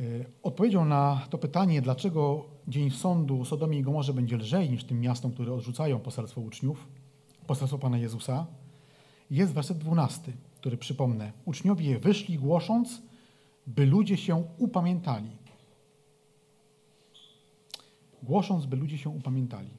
[0.00, 0.02] E,
[0.42, 5.32] odpowiedzią na to pytanie, dlaczego dzień sądu Sodomie i Gomorze będzie lżej niż tym miastom,
[5.32, 6.88] które odrzucają poselstwo uczniów,
[7.46, 8.46] poselstwo Pana Jezusa,
[9.30, 11.32] jest werset 12, który przypomnę.
[11.44, 13.02] Uczniowie wyszli głosząc,
[13.66, 15.30] by ludzie się upamiętali.
[18.22, 19.70] Głosząc, by ludzie się upamiętali.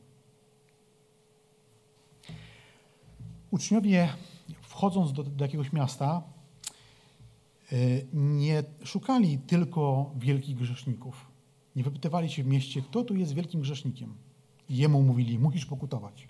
[3.52, 4.10] Uczniowie,
[4.62, 6.22] wchodząc do, do jakiegoś miasta,
[7.74, 11.26] y, nie szukali tylko wielkich grzeszników.
[11.78, 14.13] Nie wypytywali się w mieście, kto tu jest wielkim grzesznikiem.
[14.69, 16.28] I jemu mówili, musisz pokutować.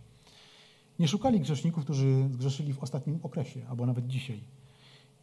[0.99, 4.39] Nie szukali grzeszników, którzy zgrzeszyli w ostatnim okresie, albo nawet dzisiaj.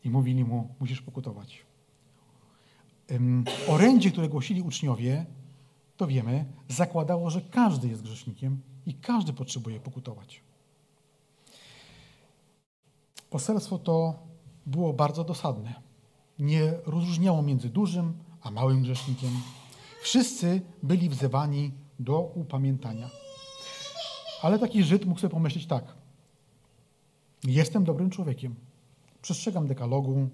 [0.05, 1.63] I mówili mu, musisz pokutować.
[3.69, 5.27] Orędzie, które głosili uczniowie,
[5.97, 10.41] to wiemy, zakładało, że każdy jest grzesznikiem i każdy potrzebuje pokutować.
[13.31, 14.19] Poselstwo to
[14.67, 15.75] było bardzo dosadne.
[16.39, 18.13] Nie rozróżniało między dużym
[18.43, 19.31] a małym grzesznikiem.
[20.05, 23.11] Wszyscy byli wzywani do upamiętania.
[24.43, 25.85] Ale taki Żyd mógł sobie pomyśleć tak.
[27.45, 28.55] Jestem dobrym człowiekiem.
[29.23, 30.29] Przestrzegam dekalogu,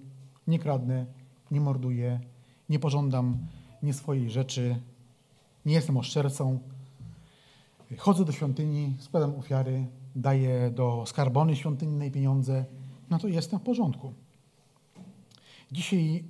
[0.46, 1.06] nie kradnę,
[1.50, 2.20] nie morduję,
[2.68, 3.38] nie pożądam
[3.82, 4.80] nie swojej rzeczy,
[5.66, 6.58] nie jestem oszczercą.
[7.98, 12.64] Chodzę do świątyni, składam ofiary, daję do skarbony świątynnej pieniądze,
[13.10, 14.12] no to jestem w porządku.
[15.72, 16.24] Dzisiaj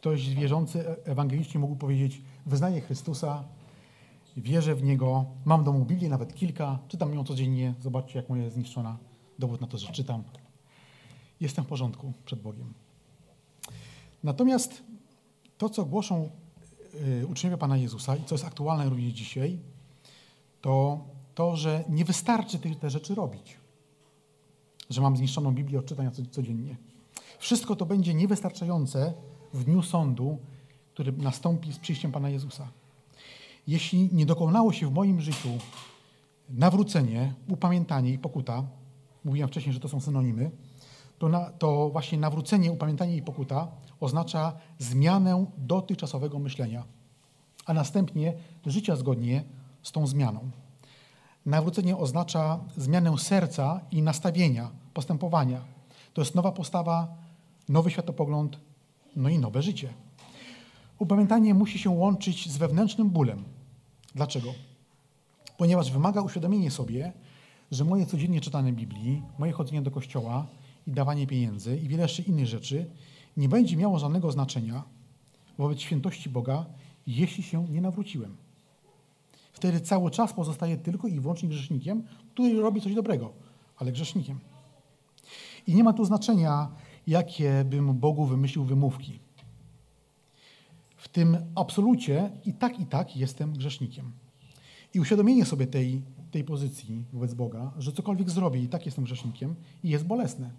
[0.00, 3.44] ktoś wierzący ewangelicznie mógł powiedzieć, wyznaję Chrystusa,
[4.36, 8.54] wierzę w Niego, mam domu Biblię, nawet kilka, czytam ją codziennie, zobaczcie jak moja jest
[8.54, 8.96] zniszczona,
[9.38, 10.24] dowód na to, że czytam.
[11.40, 12.74] Jestem w porządku przed Bogiem.
[14.24, 14.82] Natomiast
[15.58, 16.30] to, co głoszą
[17.22, 19.58] y, uczniowie Pana Jezusa i co jest aktualne również dzisiaj,
[20.60, 23.56] to to, że nie wystarczy te, te rzeczy robić.
[24.90, 26.76] Że mam zniszczoną Biblię od czytania codziennie.
[27.38, 29.14] Wszystko to będzie niewystarczające
[29.52, 30.38] w dniu sądu,
[30.94, 32.68] który nastąpi z przyjściem Pana Jezusa.
[33.66, 35.48] Jeśli nie dokonało się w moim życiu
[36.50, 38.64] nawrócenie, upamiętanie i pokuta,
[39.24, 40.50] mówiłem wcześniej, że to są synonimy,
[41.18, 43.68] to, na, to właśnie nawrócenie, upamiętanie i pokuta
[44.00, 46.84] oznacza zmianę dotychczasowego myślenia,
[47.66, 48.34] a następnie
[48.66, 49.44] życia zgodnie
[49.82, 50.50] z tą zmianą.
[51.46, 55.60] Nawrócenie oznacza zmianę serca i nastawienia, postępowania.
[56.14, 57.16] To jest nowa postawa,
[57.68, 58.58] nowy światopogląd,
[59.18, 59.88] no i nowe życie.
[60.98, 63.44] Upamiętanie musi się łączyć z wewnętrznym bólem.
[64.14, 64.54] Dlaczego?
[65.56, 67.12] Ponieważ wymaga uświadomienia sobie,
[67.70, 70.46] że moje codziennie czytanie Biblii, moje chodzenie do kościoła
[70.86, 72.90] i dawanie pieniędzy i wiele jeszcze innych rzeczy
[73.36, 74.82] nie będzie miało żadnego znaczenia
[75.58, 76.66] wobec świętości Boga,
[77.06, 78.36] jeśli się nie nawróciłem.
[79.52, 82.02] Wtedy cały czas pozostaje tylko i wyłącznie grzesznikiem,
[82.32, 83.32] który robi coś dobrego,
[83.76, 84.38] ale grzesznikiem.
[85.66, 86.68] I nie ma tu znaczenia,
[87.08, 89.18] jakie bym Bogu wymyślił wymówki.
[90.96, 94.12] W tym absolucie i tak, i tak jestem grzesznikiem.
[94.94, 99.54] I uświadomienie sobie tej, tej pozycji wobec Boga, że cokolwiek zrobię i tak jestem grzesznikiem,
[99.84, 100.50] jest bolesne.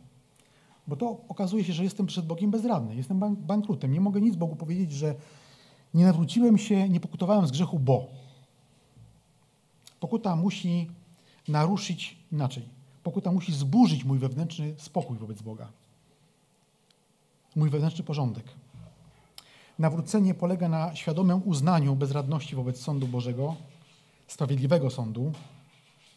[0.87, 3.93] Bo to okazuje się, że jestem przed Bogiem bezradny, jestem bankrutem.
[3.93, 5.15] Nie mogę nic Bogu powiedzieć, że
[5.93, 8.07] nie nawróciłem się, nie pokutowałem z grzechu, bo.
[9.99, 10.87] Pokuta musi
[11.47, 12.63] naruszyć inaczej.
[13.03, 15.71] Pokuta musi zburzyć mój wewnętrzny spokój wobec Boga.
[17.55, 18.43] Mój wewnętrzny porządek.
[19.79, 23.55] Nawrócenie polega na świadomym uznaniu bezradności wobec sądu Bożego,
[24.27, 25.31] sprawiedliwego sądu.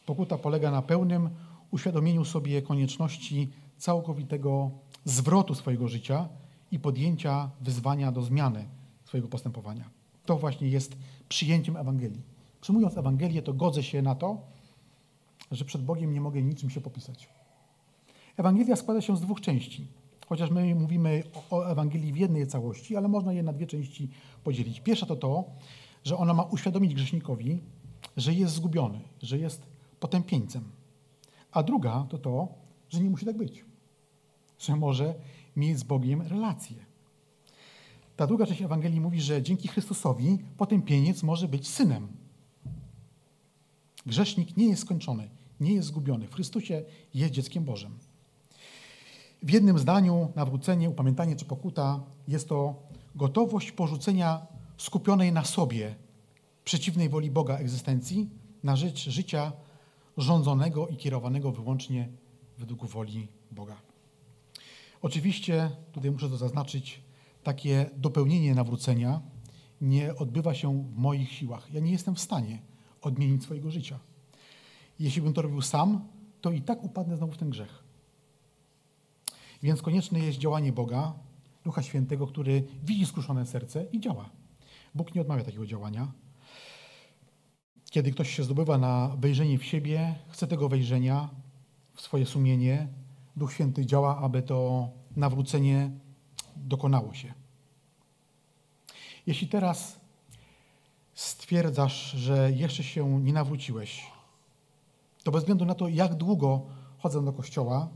[0.07, 1.31] Pokuta polega na pełnym
[1.71, 4.71] uświadomieniu sobie konieczności całkowitego
[5.05, 6.29] zwrotu swojego życia
[6.73, 8.65] i podjęcia wyzwania do zmiany
[9.05, 9.91] swojego postępowania.
[10.27, 10.97] To właśnie jest
[11.29, 12.23] przyjęciem Ewangelii.
[12.61, 14.41] Przyjmując Ewangelię, to godzę się na to,
[15.51, 17.29] że przed Bogiem nie mogę niczym się popisać.
[18.37, 19.87] Ewangelia składa się z dwóch części.
[20.33, 24.09] Chociaż my mówimy o Ewangelii w jednej całości, ale można je na dwie części
[24.45, 24.81] podzielić.
[24.81, 25.45] Pierwsza to to,
[26.05, 27.61] że ona ma uświadomić grzesznikowi,
[28.17, 29.67] że jest zgubiony, że jest
[30.01, 30.65] potępieńcem.
[31.53, 32.49] A druga to to,
[32.91, 33.65] że nie musi tak być
[34.59, 35.15] że może
[35.57, 36.77] mieć z Bogiem relację.
[38.17, 42.09] Ta druga część Ewangelii mówi, że dzięki Chrystusowi potępieniec może być synem.
[44.07, 45.29] Grzesznik nie jest skończony,
[45.61, 46.27] nie jest zgubiony.
[46.27, 48.12] W Chrystusie jest dzieckiem Bożym.
[49.43, 52.75] W jednym zdaniu nawrócenie, upamiętanie czy pokuta jest to
[53.15, 55.95] gotowość porzucenia skupionej na sobie
[56.65, 58.31] przeciwnej woli Boga egzystencji
[58.63, 59.53] na rzecz życia
[60.17, 62.09] rządzonego i kierowanego wyłącznie
[62.59, 63.77] według woli Boga.
[65.03, 67.03] Oczywiście, tutaj muszę to zaznaczyć,
[67.43, 69.21] takie dopełnienie nawrócenia
[69.81, 71.73] nie odbywa się w moich siłach.
[71.73, 72.63] Ja nie jestem w stanie
[73.01, 73.99] odmienić swojego życia.
[74.99, 76.09] Jeśli bym to robił sam,
[76.41, 77.82] to i tak upadnę znowu w ten grzech.
[79.63, 81.13] Więc konieczne jest działanie Boga,
[81.65, 84.31] Ducha Świętego, który widzi skruszone serce i działa.
[84.95, 86.13] Bóg nie odmawia takiego działania.
[87.91, 91.29] Kiedy ktoś się zdobywa na wejrzenie w siebie, chce tego wejrzenia
[91.95, 92.89] w swoje sumienie,
[93.37, 95.91] Duch Święty działa, aby to nawrócenie
[96.57, 97.35] dokonało się.
[99.27, 100.01] Jeśli teraz
[101.15, 104.07] stwierdzasz, że jeszcze się nie nawróciłeś,
[105.25, 106.67] to bez względu na to, jak długo
[106.99, 107.89] chodzę do kościoła,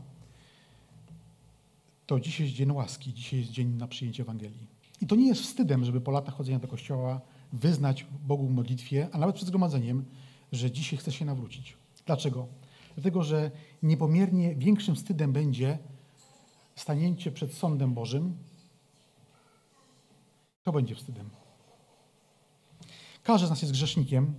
[2.07, 4.67] to dzisiaj jest dzień łaski, dzisiaj jest dzień na przyjęcie Ewangelii.
[5.01, 7.21] I to nie jest wstydem, żeby po latach chodzenia do kościoła
[7.53, 10.05] wyznać Bogu w modlitwie, a nawet przed zgromadzeniem,
[10.51, 11.77] że dzisiaj chcę się nawrócić.
[12.05, 12.47] Dlaczego?
[12.95, 13.51] Dlatego, że
[13.83, 15.77] niepomiernie większym wstydem będzie
[16.75, 18.37] stanięcie przed sądem Bożym.
[20.63, 21.29] To będzie wstydem.
[23.23, 24.33] Każdy z nas jest grzesznikiem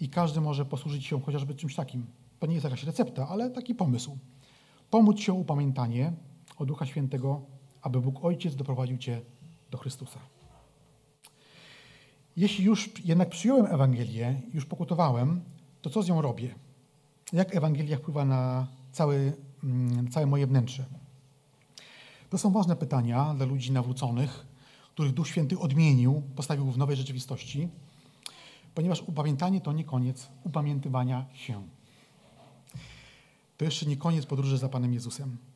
[0.00, 2.06] i każdy może posłużyć się chociażby czymś takim.
[2.38, 4.18] To nie jest jakaś recepta, ale taki pomysł.
[4.90, 6.12] Pomóc się upamiętanie
[6.60, 7.40] o Ducha Świętego,
[7.82, 9.20] aby Bóg Ojciec doprowadził Cię
[9.70, 10.20] do Chrystusa.
[12.36, 15.40] Jeśli już jednak przyjąłem Ewangelię, już pokutowałem,
[15.82, 16.54] to co z nią robię?
[17.32, 19.32] Jak Ewangelia wpływa na całe,
[19.64, 20.84] mm, całe moje wnętrze?
[22.30, 24.46] To są ważne pytania dla ludzi nawróconych,
[24.94, 27.68] których Duch Święty odmienił, postawił w nowej rzeczywistości,
[28.74, 31.62] ponieważ upamiętanie to nie koniec upamiętywania się.
[33.56, 35.49] To jeszcze nie koniec podróży za Panem Jezusem.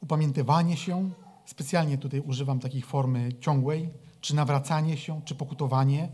[0.00, 1.10] Upamiętywanie się,
[1.44, 3.90] specjalnie tutaj używam takiej formy ciągłej,
[4.20, 6.08] czy nawracanie się, czy pokutowanie,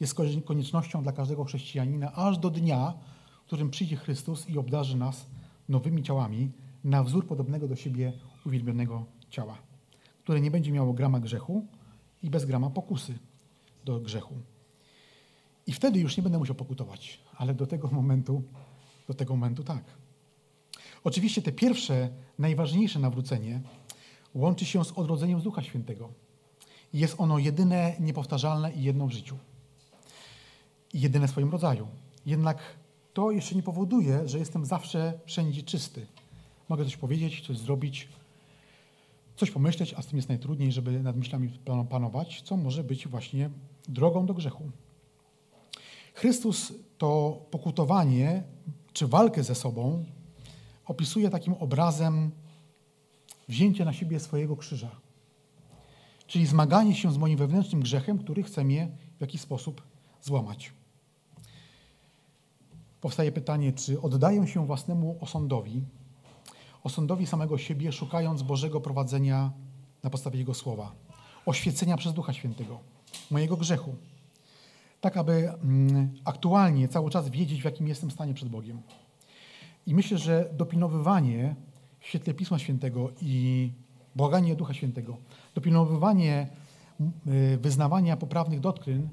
[0.00, 0.14] jest
[0.44, 2.94] koniecznością dla każdego chrześcijanina, aż do dnia,
[3.42, 5.26] w którym przyjdzie Chrystus i obdarzy nas
[5.68, 6.52] nowymi ciałami,
[6.84, 8.12] na wzór podobnego do siebie
[8.46, 9.58] uwielbionego ciała,
[10.22, 11.66] które nie będzie miało grama grzechu
[12.22, 13.18] i bez grama pokusy
[13.84, 14.34] do grzechu.
[15.66, 18.42] I wtedy już nie będę musiał pokutować, ale do tego momentu,
[19.08, 19.84] do tego momentu tak.
[21.04, 23.60] Oczywiście te pierwsze, najważniejsze nawrócenie
[24.34, 26.08] łączy się z odrodzeniem z Ducha Świętego.
[26.92, 29.36] Jest ono jedyne, niepowtarzalne i jedno w życiu.
[30.94, 31.86] Jedyne w swoim rodzaju.
[32.26, 32.58] Jednak
[33.14, 36.06] to jeszcze nie powoduje, że jestem zawsze wszędzie czysty.
[36.68, 38.08] Mogę coś powiedzieć, coś zrobić,
[39.36, 41.58] coś pomyśleć, a z tym jest najtrudniej, żeby nad myślami
[41.90, 43.50] panować, co może być właśnie
[43.88, 44.70] drogą do grzechu.
[46.14, 48.42] Chrystus to pokutowanie
[48.92, 50.04] czy walkę ze sobą
[50.90, 52.30] opisuje takim obrazem
[53.48, 54.90] wzięcia na siebie swojego krzyża.
[56.26, 58.88] Czyli zmaganie się z moim wewnętrznym grzechem, który chce mnie
[59.18, 59.82] w jakiś sposób
[60.22, 60.72] złamać.
[63.00, 65.82] Powstaje pytanie, czy oddaję się własnemu osądowi,
[66.84, 69.52] osądowi samego siebie, szukając Bożego prowadzenia
[70.02, 70.92] na podstawie Jego słowa,
[71.46, 72.78] oświecenia przez Ducha Świętego,
[73.30, 73.94] mojego grzechu,
[75.00, 78.82] tak aby mm, aktualnie cały czas wiedzieć, w jakim jestem stanie przed Bogiem.
[79.86, 81.54] I myślę, że dopilnowywanie
[82.00, 83.72] w świetle Pisma Świętego i
[84.16, 85.16] błaganie Ducha Świętego,
[85.54, 86.48] dopilnowywanie
[87.26, 89.08] y, wyznawania poprawnych doktryn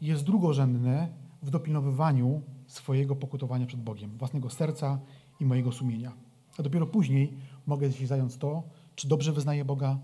[0.00, 1.08] jest drugorzędne
[1.42, 4.98] w dopilnowywaniu swojego pokutowania przed Bogiem, własnego serca
[5.40, 6.12] i mojego sumienia.
[6.58, 7.32] A dopiero później
[7.66, 8.62] mogę się zająć to,
[8.96, 9.98] czy dobrze wyznaję Boga,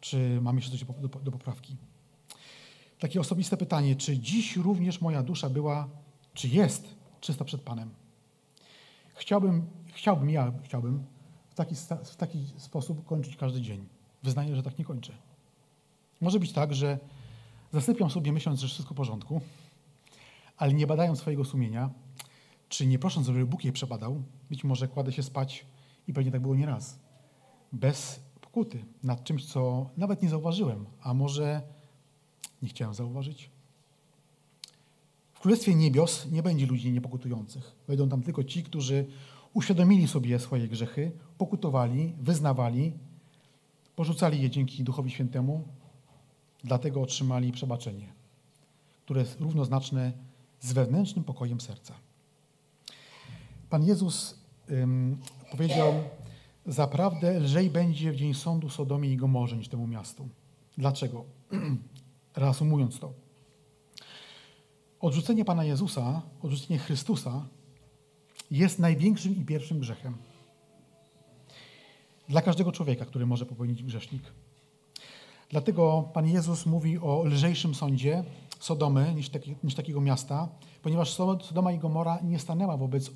[0.00, 1.76] czy mam jeszcze coś do, do, do poprawki.
[2.98, 5.88] Takie osobiste pytanie, czy dziś również moja dusza była,
[6.34, 7.90] czy jest czysta przed Panem?
[9.20, 11.04] Chciałbym, chciałbym ja chciałbym
[11.48, 13.88] w taki, w taki sposób kończyć każdy dzień.
[14.22, 15.12] Wyznaję, że tak nie kończę.
[16.20, 16.98] Może być tak, że
[17.72, 19.40] zasypiam sobie myśląc, że wszystko w porządku,
[20.56, 21.90] ale nie badając swojego sumienia,
[22.68, 25.66] czy nie prosząc, żeby Bóg je przebadał, być może kładę się spać
[26.08, 26.98] i pewnie tak było nieraz.
[27.72, 31.62] Bez pokuty nad czymś, co nawet nie zauważyłem, a może
[32.62, 33.50] nie chciałem zauważyć.
[35.40, 37.76] W Królestwie Niebios nie będzie ludzi niepokutujących.
[37.88, 39.06] Wejdą tam tylko ci, którzy
[39.54, 42.92] uświadomili sobie swoje grzechy, pokutowali, wyznawali,
[43.96, 45.64] porzucali je dzięki Duchowi Świętemu,
[46.64, 48.12] dlatego otrzymali przebaczenie,
[49.04, 50.12] które jest równoznaczne
[50.60, 51.94] z wewnętrznym pokojem serca.
[53.70, 54.38] Pan Jezus
[54.70, 55.18] ym,
[55.50, 55.94] powiedział,
[56.66, 60.28] zaprawdę lżej będzie w dzień sądu Sodomie i Gomorze niż temu miastu.
[60.78, 61.24] Dlaczego?
[62.36, 63.19] Reasumując to.
[65.00, 67.46] Odrzucenie Pana Jezusa, odrzucenie Chrystusa
[68.50, 70.16] jest największym i pierwszym grzechem.
[72.28, 74.22] Dla każdego człowieka, który może popełnić grzesznik.
[75.48, 78.24] Dlatego Pan Jezus mówi o lżejszym sądzie
[78.58, 80.48] Sodomy niż, taki, niż takiego miasta,
[80.82, 83.10] ponieważ Sodoma i Gomora nie stanęła wobec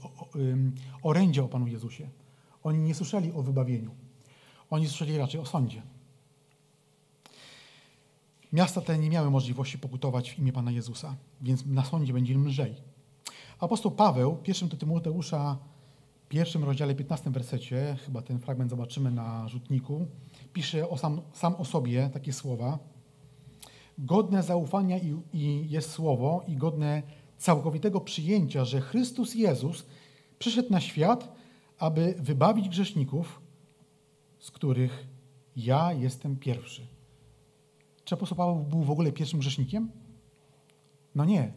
[1.03, 2.09] orędzia o Panu Jezusie.
[2.63, 3.95] Oni nie słyszeli o wybawieniu.
[4.71, 5.83] Oni słyszeli raczej o sądzie.
[8.55, 12.47] Miasta te nie miały możliwości pokutować w imię Pana Jezusa, więc na sądzie będzie im
[12.47, 12.75] lżej.
[13.59, 15.59] Apostoł Paweł w pierwszym do Tymoteusza,
[16.29, 20.07] pierwszym rozdziale, 15 wersecie, chyba ten fragment zobaczymy na rzutniku,
[20.53, 22.79] pisze o sam, sam o sobie takie słowa.
[23.99, 27.03] Godne zaufania i, i jest słowo i godne
[27.39, 29.87] całkowitego przyjęcia, że Chrystus Jezus
[30.39, 31.33] przyszedł na świat,
[31.79, 33.41] aby wybawić grzeszników,
[34.39, 35.07] z których
[35.57, 36.94] ja jestem pierwszy.
[38.05, 39.91] Czy apostoł Paweł był w ogóle pierwszym grzesznikiem?
[41.15, 41.53] No nie.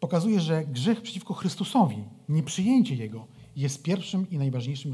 [0.00, 3.26] Pokazuje, że grzech przeciwko Chrystusowi, nieprzyjęcie Jego,
[3.56, 4.92] jest pierwszym i najważniejszym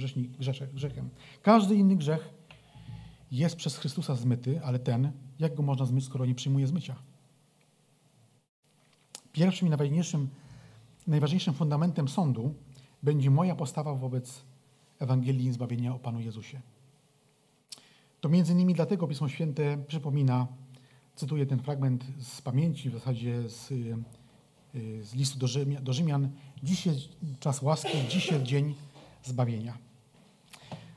[0.74, 1.10] grzechem.
[1.42, 2.34] Każdy inny grzech
[3.30, 6.96] jest przez Chrystusa zmyty, ale ten, jak go można zmyć, skoro nie przyjmuje zmycia?
[9.32, 10.28] Pierwszym i najważniejszym,
[11.06, 12.54] najważniejszym fundamentem sądu
[13.02, 14.42] będzie moja postawa wobec
[14.98, 16.60] Ewangelii zbawienia o Panu Jezusie.
[18.20, 20.46] To między innymi dlatego Pismo Święte przypomina,
[21.16, 26.30] cytuję ten fragment z pamięci, w zasadzie z, y, z listu do, Rzymian, do Rzymian.
[26.62, 27.08] Dziś jest
[27.40, 28.74] czas łaski, dziś jest dzień
[29.24, 29.78] zbawienia.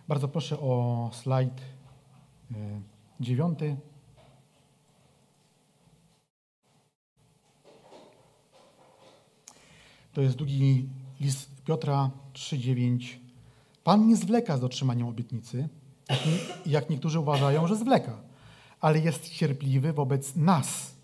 [0.07, 1.61] Bardzo proszę o slajd
[2.51, 2.55] y,
[3.19, 3.77] dziewiąty.
[10.13, 10.89] To jest drugi
[11.19, 13.17] list Piotra 3,9.
[13.83, 15.69] Pan nie zwleka z dotrzymaniem obietnicy,
[16.65, 18.28] jak niektórzy uważają, że zwleka,
[18.81, 20.95] ale jest cierpliwy wobec nas,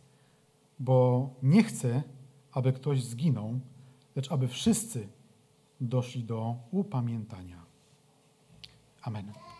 [0.80, 2.04] bo nie chce,
[2.52, 3.60] aby ktoś zginął,
[4.16, 5.08] lecz aby wszyscy
[5.82, 7.66] doszli do upamiętania.
[9.02, 9.55] Amen.